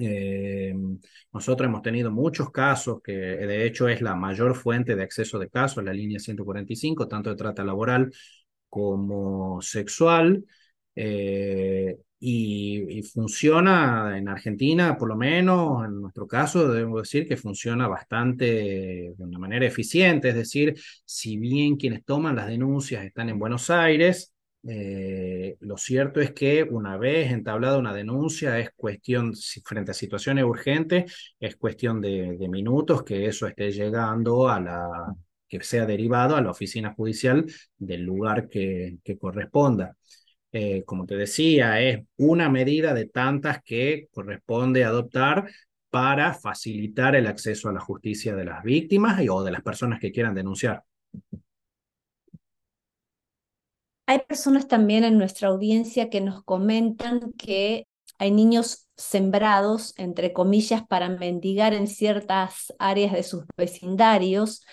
Eh, 0.00 0.74
nosotros 1.32 1.68
hemos 1.68 1.82
tenido 1.82 2.10
muchos 2.10 2.50
casos 2.50 3.00
que 3.02 3.12
de 3.12 3.66
hecho 3.66 3.88
es 3.88 4.00
la 4.00 4.14
mayor 4.14 4.54
fuente 4.54 4.96
de 4.96 5.02
acceso 5.02 5.38
de 5.38 5.50
casos, 5.50 5.84
la 5.84 5.92
línea 5.92 6.18
145, 6.18 7.08
tanto 7.08 7.30
de 7.30 7.36
trata 7.36 7.64
laboral 7.64 8.12
como 8.68 9.60
sexual. 9.60 10.44
Eh, 10.94 11.96
y, 12.24 13.02
funciona 13.02 14.16
en 14.16 14.28
Argentina, 14.28 14.96
por 14.96 15.08
lo 15.08 15.16
menos 15.16 15.84
en 15.84 16.00
nuestro 16.00 16.26
caso, 16.28 16.72
debo 16.72 17.00
decir 17.00 17.26
que 17.26 17.36
funciona 17.36 17.88
bastante 17.88 18.44
de 19.16 19.24
una 19.24 19.38
manera 19.40 19.66
eficiente, 19.66 20.28
es 20.28 20.36
decir, 20.36 20.74
si 21.04 21.36
bien 21.36 21.76
quienes 21.76 22.04
toman 22.04 22.36
las 22.36 22.46
denuncias 22.46 23.04
están 23.04 23.28
en 23.28 23.40
Buenos 23.40 23.70
Aires, 23.70 24.32
eh, 24.64 25.56
lo 25.60 25.76
cierto 25.76 26.20
es 26.20 26.32
que 26.32 26.62
una 26.62 26.96
vez 26.96 27.32
entablada 27.32 27.78
una 27.78 27.92
denuncia 27.92 28.58
es 28.60 28.70
cuestión, 28.76 29.34
frente 29.64 29.90
a 29.90 29.94
situaciones 29.94 30.44
urgentes, 30.44 31.34
es 31.40 31.56
cuestión 31.56 32.00
de, 32.00 32.36
minutos 32.48 33.02
que 33.02 33.26
eso 33.26 33.46
esté 33.46 33.72
llegando 33.72 34.48
a 34.48 34.60
la, 34.60 35.14
que 35.48 35.62
sea 35.62 35.84
derivado 35.86 36.36
a 36.36 36.40
la 36.40 36.50
oficina 36.50 36.94
judicial 36.94 37.44
del 37.76 38.02
lugar 38.02 38.48
que, 38.48 38.98
corresponda. 39.18 39.96
Eh, 40.52 40.84
como 40.84 41.06
te 41.06 41.16
decía, 41.16 41.80
es 41.80 42.04
una 42.16 42.48
medida 42.50 42.94
de 42.94 43.06
tantas 43.06 43.62
que 43.62 44.08
corresponde 44.12 44.84
adoptar 44.84 45.50
para 45.90 46.34
facilitar 46.34 47.16
el 47.16 47.26
acceso 47.26 47.68
a 47.68 47.72
la 47.72 47.80
justicia 47.80 48.34
de 48.36 48.44
las 48.44 48.62
víctimas 48.62 49.20
y, 49.22 49.28
o 49.28 49.42
de 49.42 49.52
las 49.52 49.62
personas 49.62 49.98
que 50.00 50.12
quieran 50.12 50.34
denunciar. 50.34 50.84
Hay 54.12 54.20
personas 54.28 54.68
también 54.68 55.04
en 55.04 55.16
nuestra 55.16 55.48
audiencia 55.48 56.10
que 56.10 56.20
nos 56.20 56.44
comentan 56.44 57.32
que 57.32 57.86
hay 58.18 58.30
niños 58.30 58.86
sembrados, 58.94 59.94
entre 59.96 60.34
comillas, 60.34 60.86
para 60.86 61.08
mendigar 61.08 61.72
en 61.72 61.86
ciertas 61.86 62.74
áreas 62.78 63.14
de 63.14 63.22
sus 63.22 63.44
vecindarios 63.56 64.66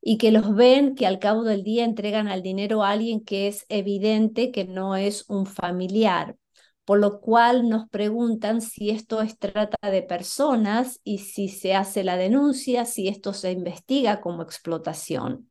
y 0.00 0.16
que 0.16 0.30
los 0.30 0.54
ven 0.54 0.94
que 0.94 1.08
al 1.08 1.18
cabo 1.18 1.42
del 1.42 1.64
día 1.64 1.84
entregan 1.84 2.28
al 2.28 2.44
dinero 2.44 2.84
a 2.84 2.90
alguien 2.90 3.24
que 3.24 3.48
es 3.48 3.66
evidente 3.68 4.52
que 4.52 4.64
no 4.64 4.94
es 4.94 5.28
un 5.28 5.46
familiar, 5.46 6.36
por 6.84 7.00
lo 7.00 7.20
cual 7.20 7.68
nos 7.68 7.88
preguntan 7.88 8.60
si 8.60 8.90
esto 8.90 9.22
es 9.22 9.36
trata 9.40 9.90
de 9.90 10.02
personas 10.02 11.00
y 11.02 11.18
si 11.18 11.48
se 11.48 11.74
hace 11.74 12.04
la 12.04 12.16
denuncia, 12.16 12.84
si 12.84 13.08
esto 13.08 13.32
se 13.32 13.50
investiga 13.50 14.20
como 14.20 14.44
explotación. 14.44 15.50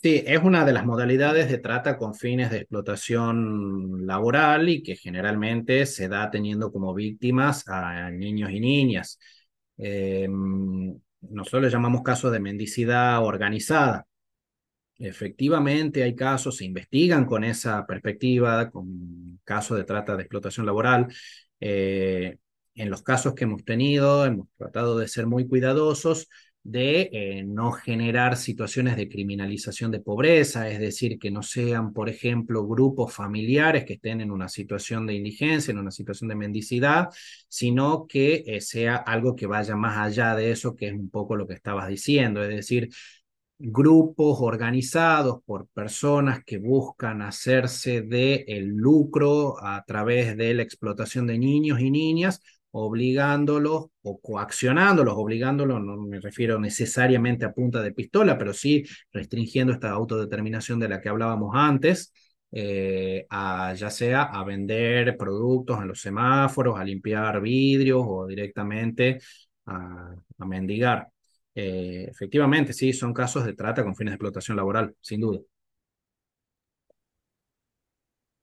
Sí, 0.00 0.22
es 0.26 0.40
una 0.44 0.64
de 0.64 0.72
las 0.72 0.86
modalidades 0.86 1.48
de 1.50 1.58
trata 1.58 1.96
con 1.98 2.14
fines 2.14 2.50
de 2.50 2.58
explotación 2.58 4.06
laboral 4.06 4.68
y 4.68 4.80
que 4.80 4.94
generalmente 4.94 5.86
se 5.86 6.08
da 6.08 6.30
teniendo 6.30 6.70
como 6.70 6.94
víctimas 6.94 7.66
a 7.66 8.08
niños 8.10 8.50
y 8.52 8.60
niñas. 8.60 9.18
Eh, 9.76 10.28
nosotros 11.20 11.62
le 11.62 11.70
llamamos 11.70 12.02
casos 12.02 12.30
de 12.30 12.38
mendicidad 12.38 13.24
organizada. 13.24 14.06
Efectivamente, 14.98 16.04
hay 16.04 16.14
casos, 16.14 16.56
se 16.58 16.64
investigan 16.64 17.24
con 17.24 17.42
esa 17.44 17.84
perspectiva, 17.86 18.70
con 18.70 19.40
casos 19.44 19.78
de 19.78 19.84
trata 19.84 20.16
de 20.16 20.22
explotación 20.22 20.66
laboral. 20.66 21.08
Eh, 21.60 22.36
en 22.74 22.90
los 22.90 23.02
casos 23.02 23.34
que 23.34 23.44
hemos 23.44 23.64
tenido, 23.64 24.24
hemos 24.24 24.48
tratado 24.56 24.96
de 24.96 25.08
ser 25.08 25.26
muy 25.26 25.48
cuidadosos 25.48 26.28
de 26.62 27.08
eh, 27.12 27.44
no 27.44 27.72
generar 27.72 28.36
situaciones 28.36 28.96
de 28.96 29.08
criminalización 29.08 29.90
de 29.90 30.00
pobreza, 30.00 30.68
es 30.68 30.78
decir, 30.78 31.18
que 31.18 31.30
no 31.30 31.42
sean, 31.42 31.92
por 31.92 32.08
ejemplo, 32.08 32.66
grupos 32.66 33.14
familiares 33.14 33.84
que 33.84 33.94
estén 33.94 34.20
en 34.20 34.30
una 34.30 34.48
situación 34.48 35.06
de 35.06 35.14
indigencia, 35.14 35.72
en 35.72 35.78
una 35.78 35.90
situación 35.90 36.28
de 36.28 36.34
mendicidad, 36.36 37.08
sino 37.48 38.06
que 38.06 38.44
eh, 38.46 38.60
sea 38.60 38.96
algo 38.96 39.34
que 39.34 39.46
vaya 39.46 39.76
más 39.76 39.96
allá 39.98 40.34
de 40.34 40.50
eso, 40.50 40.76
que 40.76 40.88
es 40.88 40.94
un 40.94 41.10
poco 41.10 41.36
lo 41.36 41.46
que 41.46 41.54
estabas 41.54 41.88
diciendo, 41.88 42.42
es 42.42 42.50
decir, 42.50 42.90
grupos 43.58 44.38
organizados 44.40 45.42
por 45.44 45.68
personas 45.68 46.44
que 46.44 46.58
buscan 46.58 47.22
hacerse 47.22 48.02
de 48.02 48.44
el 48.46 48.66
lucro 48.68 49.56
a 49.64 49.84
través 49.84 50.36
de 50.36 50.54
la 50.54 50.62
explotación 50.62 51.26
de 51.26 51.38
niños 51.38 51.80
y 51.80 51.90
niñas 51.90 52.40
obligándolos 52.86 53.86
o 54.02 54.20
coaccionándolos, 54.20 55.14
obligándolos, 55.16 55.80
no 55.82 55.96
me 55.96 56.20
refiero 56.20 56.58
necesariamente 56.58 57.44
a 57.44 57.52
punta 57.52 57.82
de 57.82 57.92
pistola, 57.92 58.38
pero 58.38 58.52
sí 58.54 58.84
restringiendo 59.12 59.72
esta 59.72 59.90
autodeterminación 59.90 60.78
de 60.80 60.88
la 60.88 61.00
que 61.00 61.08
hablábamos 61.08 61.52
antes, 61.54 62.12
eh, 62.50 63.26
a, 63.30 63.74
ya 63.74 63.90
sea 63.90 64.22
a 64.22 64.44
vender 64.44 65.16
productos 65.16 65.80
en 65.80 65.88
los 65.88 66.00
semáforos, 66.00 66.78
a 66.78 66.84
limpiar 66.84 67.40
vidrios 67.40 68.02
o 68.06 68.26
directamente 68.26 69.20
a, 69.66 70.14
mendigar. 70.46 71.08
Eh, 71.54 72.06
efectivamente, 72.08 72.72
sí, 72.72 72.92
son 72.92 73.12
casos 73.12 73.44
de 73.44 73.54
trata 73.54 73.84
con 73.84 73.96
fines 73.96 74.12
de 74.12 74.14
explotación 74.16 74.56
laboral, 74.56 74.94
sin 75.00 75.20
duda. 75.20 75.40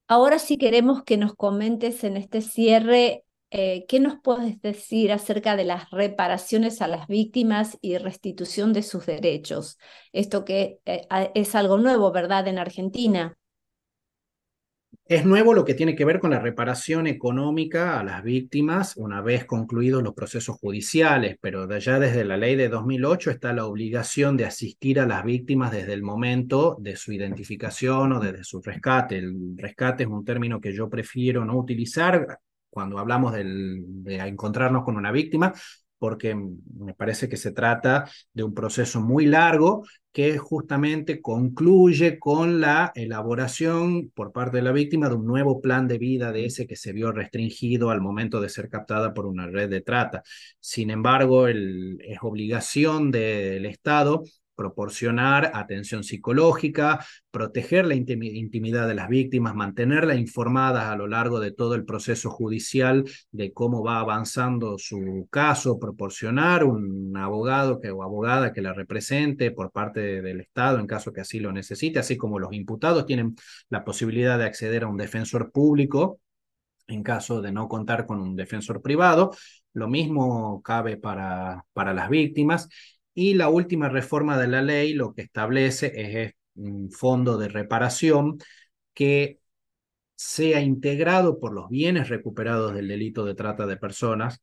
Ahora 0.07 0.38
sí 0.38 0.57
queremos 0.57 1.03
que 1.03 1.17
nos 1.17 1.33
comentes 1.33 2.03
en 2.03 2.15
este 2.17 2.41
cierre 2.41 3.24
eh, 3.51 3.86
¿qué 3.88 3.99
nos 3.99 4.19
puedes 4.21 4.62
decir 4.62 5.12
acerca 5.12 5.55
de 5.55 5.65
las 5.65 5.89
reparaciones 5.91 6.81
a 6.81 6.88
las 6.88 7.08
víctimas 7.08 7.77
y 7.81 7.97
restitución 7.97 8.73
de 8.73 8.84
sus 8.84 9.05
derechos? 9.05 9.77
Esto 10.12 10.45
que 10.45 10.79
eh, 10.86 11.08
es 11.36 11.55
algo 11.55 11.77
nuevo, 11.77 12.12
¿verdad?, 12.12 12.47
en 12.47 12.58
Argentina. 12.58 13.38
Es 15.08 15.23
nuevo 15.23 15.53
lo 15.53 15.65
que 15.65 15.75
tiene 15.75 15.95
que 15.95 16.03
ver 16.03 16.19
con 16.19 16.31
la 16.31 16.39
reparación 16.39 17.05
económica 17.05 17.99
a 17.99 18.03
las 18.03 18.23
víctimas 18.23 18.97
una 18.97 19.21
vez 19.21 19.45
concluidos 19.45 20.01
los 20.01 20.15
procesos 20.15 20.58
judiciales, 20.58 21.38
pero 21.39 21.71
allá 21.71 21.99
desde 21.99 22.25
la 22.25 22.38
ley 22.38 22.55
de 22.55 22.69
2008 22.69 23.29
está 23.29 23.53
la 23.53 23.67
obligación 23.67 24.36
de 24.36 24.45
asistir 24.45 24.99
a 24.99 25.05
las 25.05 25.23
víctimas 25.23 25.71
desde 25.71 25.93
el 25.93 26.01
momento 26.01 26.75
de 26.79 26.95
su 26.95 27.13
identificación 27.13 28.13
o 28.13 28.19
desde 28.19 28.43
su 28.43 28.63
rescate. 28.63 29.19
El 29.19 29.55
rescate 29.55 30.05
es 30.05 30.10
un 30.10 30.25
término 30.25 30.60
que 30.60 30.73
yo 30.73 30.89
prefiero 30.89 31.45
no 31.45 31.55
utilizar 31.55 32.39
cuando 32.75 32.99
hablamos 32.99 33.31
de 33.31 34.17
encontrarnos 34.17 34.83
con 34.83 34.97
una 34.97 35.09
víctima, 35.09 35.53
porque 35.97 36.35
me 36.35 36.93
parece 36.93 37.29
que 37.29 37.38
se 37.38 37.53
trata 37.53 38.03
de 38.33 38.43
un 38.43 38.53
proceso 38.53 38.99
muy 38.99 39.27
largo 39.27 39.85
que 40.11 40.38
justamente 40.38 41.21
concluye 41.21 42.19
con 42.19 42.59
la 42.59 42.91
elaboración 42.93 44.09
por 44.13 44.33
parte 44.33 44.57
de 44.57 44.63
la 44.63 44.73
víctima 44.73 45.07
de 45.07 45.15
un 45.15 45.25
nuevo 45.25 45.61
plan 45.61 45.88
de 45.88 45.97
vida 45.97 46.33
de 46.33 46.47
ese 46.47 46.67
que 46.67 46.75
se 46.75 46.91
vio 46.91 47.13
restringido 47.13 47.91
al 47.91 48.01
momento 48.01 48.41
de 48.41 48.49
ser 48.49 48.67
captada 48.67 49.13
por 49.13 49.25
una 49.25 49.47
red 49.47 49.69
de 49.69 49.79
trata. 49.79 50.21
Sin 50.59 50.89
embargo, 50.89 51.47
es 51.47 52.17
obligación 52.21 53.09
del 53.09 53.65
Estado 53.65 54.25
proporcionar 54.55 55.51
atención 55.53 56.03
psicológica, 56.03 57.05
proteger 57.31 57.85
la 57.85 57.95
intimidad 57.95 58.87
de 58.87 58.95
las 58.95 59.09
víctimas, 59.09 59.55
mantenerlas 59.55 60.17
informadas 60.17 60.85
a 60.85 60.95
lo 60.95 61.07
largo 61.07 61.39
de 61.39 61.51
todo 61.51 61.75
el 61.75 61.85
proceso 61.85 62.29
judicial 62.29 63.03
de 63.31 63.53
cómo 63.53 63.83
va 63.83 63.99
avanzando 63.99 64.77
su 64.77 65.27
caso, 65.29 65.79
proporcionar 65.79 66.63
un 66.63 67.15
abogado 67.17 67.79
que, 67.79 67.91
o 67.91 68.03
abogada 68.03 68.53
que 68.53 68.61
la 68.61 68.73
represente 68.73 69.51
por 69.51 69.71
parte 69.71 70.21
del 70.21 70.41
Estado 70.41 70.79
en 70.79 70.87
caso 70.87 71.11
que 71.11 71.21
así 71.21 71.39
lo 71.39 71.51
necesite, 71.51 71.99
así 71.99 72.17
como 72.17 72.39
los 72.39 72.53
imputados 72.53 73.05
tienen 73.05 73.35
la 73.69 73.83
posibilidad 73.83 74.37
de 74.37 74.45
acceder 74.45 74.83
a 74.83 74.87
un 74.87 74.97
defensor 74.97 75.51
público 75.51 76.19
en 76.87 77.03
caso 77.03 77.41
de 77.41 77.51
no 77.51 77.67
contar 77.67 78.05
con 78.05 78.21
un 78.21 78.35
defensor 78.35 78.81
privado. 78.81 79.31
Lo 79.73 79.87
mismo 79.87 80.61
cabe 80.61 80.97
para, 80.97 81.65
para 81.73 81.93
las 81.93 82.09
víctimas 82.09 82.69
y 83.15 83.34
la 83.34 83.49
última 83.49 83.89
reforma 83.89 84.38
de 84.38 84.47
la 84.47 84.62
ley 84.62 84.93
lo 84.93 85.13
que 85.15 85.23
establece 85.23 85.93
es 85.95 86.34
un 86.56 86.91
fondo 86.91 87.38
de 87.38 87.47
reparación 87.47 88.38
que 88.93 89.39
sea 90.15 90.62
integrado 90.62 91.39
por 91.39 91.54
los 91.54 91.69
bienes 91.69 92.10
recuperados 92.10 92.73
del 92.75 92.88
delito 92.88 93.25
de 93.25 93.36
trata 93.36 93.65
de 93.65 93.78
personas 93.78 94.41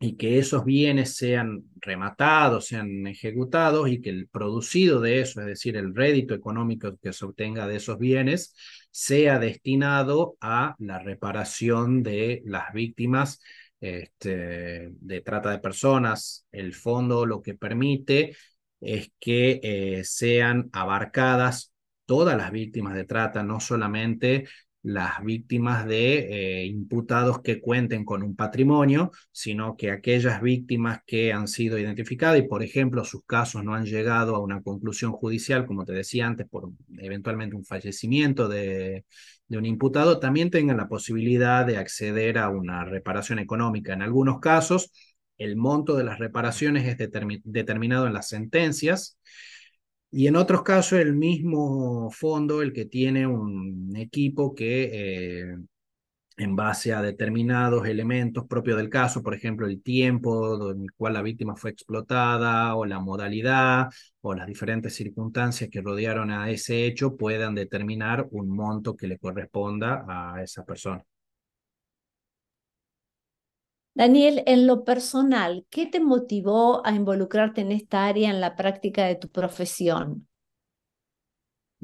y 0.00 0.16
que 0.16 0.38
esos 0.38 0.64
bienes 0.64 1.16
sean 1.16 1.64
rematados, 1.80 2.66
sean 2.66 3.06
ejecutados 3.06 3.88
y 3.88 4.00
que 4.00 4.10
el 4.10 4.28
producido 4.28 5.00
de 5.00 5.20
eso, 5.20 5.40
es 5.40 5.46
decir, 5.46 5.76
el 5.76 5.94
rédito 5.94 6.34
económico 6.34 6.98
que 7.00 7.12
se 7.12 7.24
obtenga 7.24 7.68
de 7.68 7.76
esos 7.76 7.98
bienes, 7.98 8.54
sea 8.90 9.38
destinado 9.38 10.36
a 10.40 10.74
la 10.78 10.98
reparación 10.98 12.02
de 12.02 12.42
las 12.44 12.72
víctimas 12.72 13.40
este, 13.82 14.90
de 14.92 15.20
trata 15.20 15.50
de 15.50 15.58
personas. 15.58 16.46
El 16.52 16.72
fondo 16.74 17.26
lo 17.26 17.42
que 17.42 17.54
permite 17.54 18.36
es 18.80 19.12
que 19.20 19.60
eh, 19.62 20.04
sean 20.04 20.70
abarcadas 20.72 21.72
todas 22.06 22.36
las 22.36 22.52
víctimas 22.52 22.94
de 22.94 23.04
trata, 23.04 23.42
no 23.42 23.60
solamente 23.60 24.46
las 24.82 25.22
víctimas 25.24 25.86
de 25.86 26.62
eh, 26.62 26.66
imputados 26.66 27.40
que 27.40 27.60
cuenten 27.60 28.04
con 28.04 28.22
un 28.22 28.34
patrimonio, 28.34 29.12
sino 29.30 29.76
que 29.76 29.90
aquellas 29.90 30.42
víctimas 30.42 31.00
que 31.06 31.32
han 31.32 31.46
sido 31.48 31.78
identificadas 31.78 32.40
y, 32.40 32.42
por 32.42 32.62
ejemplo, 32.62 33.04
sus 33.04 33.24
casos 33.24 33.64
no 33.64 33.74
han 33.74 33.86
llegado 33.86 34.34
a 34.34 34.40
una 34.40 34.60
conclusión 34.62 35.12
judicial, 35.12 35.66
como 35.66 35.84
te 35.84 35.92
decía 35.92 36.26
antes, 36.26 36.48
por 36.48 36.70
eventualmente 36.98 37.56
un 37.56 37.64
fallecimiento 37.64 38.48
de, 38.48 39.04
de 39.48 39.58
un 39.58 39.66
imputado 39.66 40.18
también 40.18 40.50
tengan 40.50 40.78
la 40.78 40.88
posibilidad 40.88 41.64
de 41.66 41.76
acceder 41.76 42.38
a 42.38 42.48
una 42.48 42.84
reparación 42.84 43.38
económica. 43.38 43.92
En 43.92 44.02
algunos 44.02 44.40
casos, 44.40 44.90
el 45.38 45.56
monto 45.56 45.96
de 45.96 46.04
las 46.04 46.18
reparaciones 46.18 46.86
es 46.86 46.96
determinado 47.44 48.06
en 48.06 48.14
las 48.14 48.28
sentencias 48.28 49.18
Y 50.14 50.26
en 50.26 50.36
otros 50.36 50.62
casos, 50.62 50.98
el 51.00 51.14
mismo 51.14 52.10
fondo, 52.10 52.60
el 52.62 52.72
que 52.72 52.84
tiene 52.84 53.26
un 53.26 53.96
equipo 53.96 54.54
que 54.54 54.90
eh, 55.52 55.56
en 56.36 56.56
base 56.56 56.92
a 56.92 57.02
determinados 57.02 57.86
elementos 57.86 58.46
propios 58.46 58.76
del 58.78 58.90
caso, 58.90 59.22
por 59.22 59.34
ejemplo, 59.34 59.66
el 59.66 59.82
tiempo 59.82 60.70
en 60.72 60.82
el 60.82 60.92
cual 60.92 61.14
la 61.14 61.22
víctima 61.22 61.56
fue 61.56 61.70
explotada 61.70 62.76
o 62.76 62.84
la 62.86 63.00
modalidad 63.00 63.88
o 64.20 64.34
las 64.34 64.46
diferentes 64.46 64.94
circunstancias 64.94 65.70
que 65.70 65.80
rodearon 65.80 66.30
a 66.30 66.50
ese 66.50 66.84
hecho, 66.86 67.16
puedan 67.16 67.54
determinar 67.54 68.26
un 68.32 68.48
monto 68.50 68.96
que 68.96 69.06
le 69.08 69.18
corresponda 69.18 70.04
a 70.06 70.42
esa 70.42 70.64
persona. 70.64 71.02
Daniel, 73.94 74.42
en 74.46 74.66
lo 74.66 74.84
personal, 74.84 75.64
¿qué 75.70 75.86
te 75.86 75.98
motivó 75.98 76.86
a 76.86 76.92
involucrarte 76.92 77.62
en 77.62 77.72
esta 77.72 78.04
área 78.06 78.28
en 78.30 78.38
la 78.40 78.54
práctica 78.54 79.06
de 79.06 79.16
tu 79.16 79.30
profesión? 79.30 80.28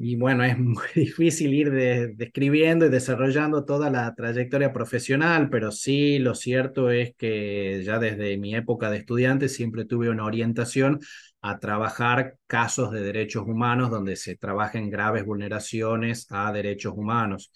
Y 0.01 0.15
bueno, 0.15 0.43
es 0.45 0.57
muy 0.59 0.85
difícil 0.95 1.53
ir 1.53 1.71
describiendo 2.15 2.85
y 2.85 2.89
desarrollando 2.89 3.65
toda 3.65 3.89
la 3.89 4.13
trayectoria 4.15 4.71
profesional, 4.71 5.49
pero 5.49 5.71
sí 5.71 6.19
lo 6.19 6.35
cierto 6.35 6.89
es 6.89 7.13
que 7.17 7.83
ya 7.83 7.99
desde 7.99 8.37
mi 8.37 8.55
época 8.55 8.89
de 8.89 8.97
estudiante 8.97 9.49
siempre 9.49 9.85
tuve 9.85 10.09
una 10.09 10.25
orientación 10.25 10.99
a 11.41 11.59
trabajar 11.59 12.35
casos 12.47 12.91
de 12.91 13.01
derechos 13.01 13.43
humanos 13.45 13.89
donde 13.91 14.15
se 14.15 14.35
trabajen 14.37 14.89
graves 14.89 15.25
vulneraciones 15.25 16.27
a 16.29 16.51
derechos 16.53 16.93
humanos. 16.95 17.51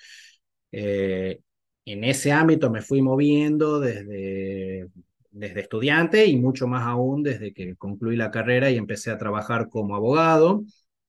Eh, 0.72 1.40
en 1.86 2.04
ese 2.04 2.32
ámbito 2.32 2.70
me 2.70 2.82
fui 2.82 3.02
moviendo 3.02 3.80
desde, 3.80 4.88
desde 5.32 5.62
estudiante 5.62 6.26
y 6.26 6.38
mucho 6.38 6.68
más 6.68 6.86
aún 6.88 7.24
desde 7.24 7.54
que 7.54 7.76
concluí 7.76 8.16
la 8.16 8.32
carrera 8.32 8.70
y 8.72 8.78
empecé 8.78 9.12
a 9.12 9.18
trabajar 9.18 9.70
como 9.70 9.96
abogado. 9.96 10.64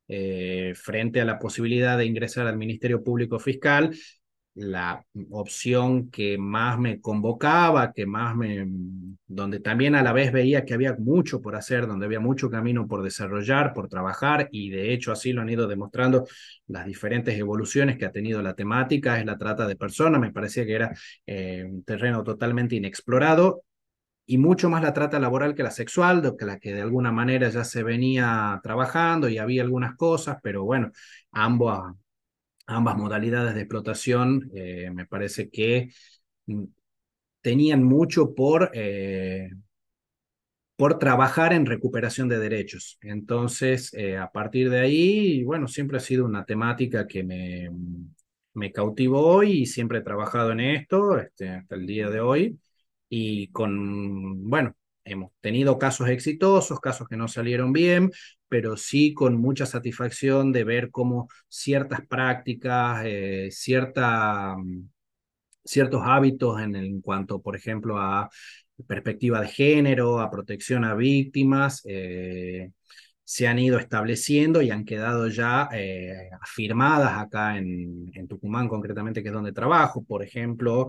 Eh, 0.06 0.74
frente 0.76 1.20
a 1.22 1.24
la 1.24 1.38
posibilidad 1.38 1.96
de 1.96 2.04
ingresar 2.04 2.46
al 2.46 2.58
Ministerio 2.58 3.02
Público 3.02 3.38
Fiscal, 3.38 3.96
la 4.54 5.04
opción 5.30 6.10
que 6.10 6.38
más 6.38 6.78
me 6.78 7.00
convocaba, 7.00 7.92
que 7.92 8.06
más 8.06 8.36
me, 8.36 8.66
donde 9.26 9.58
también 9.58 9.96
a 9.96 10.02
la 10.02 10.12
vez 10.12 10.32
veía 10.32 10.64
que 10.64 10.74
había 10.74 10.94
mucho 10.96 11.40
por 11.40 11.56
hacer, 11.56 11.86
donde 11.86 12.06
había 12.06 12.20
mucho 12.20 12.48
camino 12.50 12.86
por 12.86 13.02
desarrollar, 13.02 13.72
por 13.74 13.88
trabajar, 13.88 14.48
y 14.52 14.70
de 14.70 14.92
hecho 14.92 15.10
así 15.10 15.32
lo 15.32 15.42
han 15.42 15.50
ido 15.50 15.66
demostrando 15.66 16.26
las 16.68 16.86
diferentes 16.86 17.36
evoluciones 17.36 17.98
que 17.98 18.06
ha 18.06 18.12
tenido 18.12 18.42
la 18.42 18.54
temática, 18.54 19.18
es 19.18 19.26
la 19.26 19.36
trata 19.38 19.66
de 19.66 19.76
personas, 19.76 20.20
me 20.20 20.32
parecía 20.32 20.64
que 20.64 20.74
era 20.74 20.92
eh, 21.26 21.64
un 21.68 21.82
terreno 21.82 22.22
totalmente 22.22 22.76
inexplorado 22.76 23.62
y 24.26 24.38
mucho 24.38 24.70
más 24.70 24.82
la 24.82 24.92
trata 24.92 25.18
laboral 25.18 25.54
que 25.54 25.62
la 25.62 25.70
sexual, 25.70 26.34
que 26.38 26.46
la 26.46 26.58
que 26.58 26.72
de 26.72 26.80
alguna 26.82 27.12
manera 27.12 27.48
ya 27.50 27.64
se 27.64 27.82
venía 27.82 28.58
trabajando 28.62 29.28
y 29.28 29.38
había 29.38 29.62
algunas 29.62 29.96
cosas, 29.96 30.38
pero 30.42 30.64
bueno, 30.64 30.92
ambos 31.32 31.94
ambas 32.66 32.96
modalidades 32.96 33.54
de 33.54 33.60
explotación 33.62 34.50
eh, 34.54 34.90
me 34.92 35.06
parece 35.06 35.50
que 35.50 35.90
mm, 36.46 36.64
tenían 37.42 37.84
mucho 37.84 38.34
por, 38.34 38.70
eh, 38.74 39.50
por 40.76 40.98
trabajar 40.98 41.52
en 41.52 41.66
recuperación 41.66 42.28
de 42.28 42.38
derechos. 42.38 42.98
Entonces, 43.00 43.92
eh, 43.94 44.16
a 44.16 44.30
partir 44.30 44.70
de 44.70 44.80
ahí, 44.80 45.44
bueno, 45.44 45.68
siempre 45.68 45.98
ha 45.98 46.00
sido 46.00 46.24
una 46.24 46.44
temática 46.44 47.06
que 47.06 47.22
me, 47.22 47.70
me 48.54 48.72
cautivó 48.72 49.42
y 49.44 49.66
siempre 49.66 49.98
he 49.98 50.02
trabajado 50.02 50.52
en 50.52 50.60
esto 50.60 51.18
este, 51.18 51.50
hasta 51.50 51.76
el 51.76 51.86
día 51.86 52.10
de 52.10 52.20
hoy. 52.20 52.58
Y 53.08 53.48
con, 53.48 54.48
bueno, 54.50 54.74
hemos 55.04 55.32
tenido 55.40 55.78
casos 55.78 56.08
exitosos, 56.08 56.80
casos 56.80 57.08
que 57.08 57.16
no 57.16 57.28
salieron 57.28 57.72
bien, 57.72 58.10
pero 58.48 58.76
sí 58.76 59.14
con 59.14 59.36
mucha 59.36 59.66
satisfacción 59.66 60.52
de 60.52 60.64
ver 60.64 60.90
cómo 60.90 61.28
ciertas 61.48 62.00
prácticas, 62.06 63.02
eh, 63.04 63.48
cierta, 63.50 64.56
mm, 64.56 64.88
ciertos 65.64 66.02
hábitos 66.04 66.60
en, 66.60 67.00
cuanto, 67.00 67.40
por 67.42 67.56
ejemplo, 67.56 67.98
a 67.98 68.30
perspectiva 68.86 69.40
de 69.40 69.48
género, 69.48 70.20
a 70.20 70.30
protección 70.30 70.84
a 70.84 70.94
víctimas, 70.94 71.82
eh, 71.86 72.70
se 73.24 73.46
han 73.48 73.58
ido 73.58 73.78
estableciendo 73.78 74.62
y 74.62 74.70
han 74.70 74.84
quedado 74.84 75.28
ya 75.28 75.68
eh, 75.72 76.28
afirmadas 76.40 77.18
acá 77.18 77.56
en, 77.58 78.28
Tucumán, 78.28 78.68
concretamente, 78.68 79.22
que 79.22 79.28
es 79.28 79.34
donde 79.34 79.52
trabajo. 79.52 80.04
Por 80.04 80.22
ejemplo, 80.22 80.88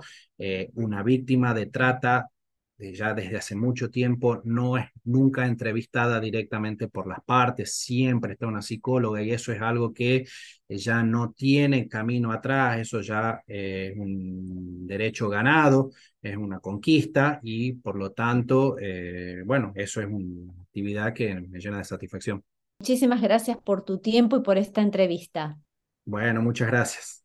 una 0.74 1.04
víctima 1.04 1.54
de 1.54 1.68
trata 1.68 2.30
ya 2.78 3.14
desde 3.14 3.38
hace 3.38 3.56
mucho 3.56 3.90
tiempo 3.90 4.42
no 4.44 4.78
es 4.78 4.86
nunca 5.04 5.46
entrevistada 5.46 6.20
directamente 6.20 6.88
por 6.88 7.08
las 7.08 7.24
partes, 7.24 7.76
siempre 7.76 8.34
está 8.34 8.48
una 8.48 8.62
psicóloga 8.62 9.22
y 9.22 9.32
eso 9.32 9.52
es 9.52 9.62
algo 9.62 9.94
que 9.94 10.26
ya 10.68 11.04
no 11.04 11.32
tiene 11.32 11.88
camino 11.88 12.32
atrás, 12.32 12.80
eso 12.80 13.02
ya 13.02 13.42
es 13.48 13.96
un 13.98 14.86
derecho 14.86 15.30
ganado, 15.30 15.92
es 16.22 16.36
una 16.36 16.60
conquista 16.60 17.40
y 17.44 17.74
por 17.74 17.96
lo 17.98 18.12
tanto, 18.12 18.78
eh, 18.80 19.44
bueno, 19.46 19.72
eso 19.76 20.02
es 20.02 20.08
una 20.08 20.54
actividad 20.64 21.14
que 21.14 21.36
me 21.36 21.60
llena 21.60 21.78
de 21.78 21.84
satisfacción. 21.86 22.44
Muchísimas 22.80 23.22
gracias 23.22 23.58
por 23.58 23.86
tu 23.86 24.00
tiempo 24.00 24.38
y 24.38 24.42
por 24.42 24.58
esta 24.58 24.82
entrevista. 24.82 25.58
Bueno, 26.06 26.42
muchas 26.42 26.68
gracias. 26.68 27.25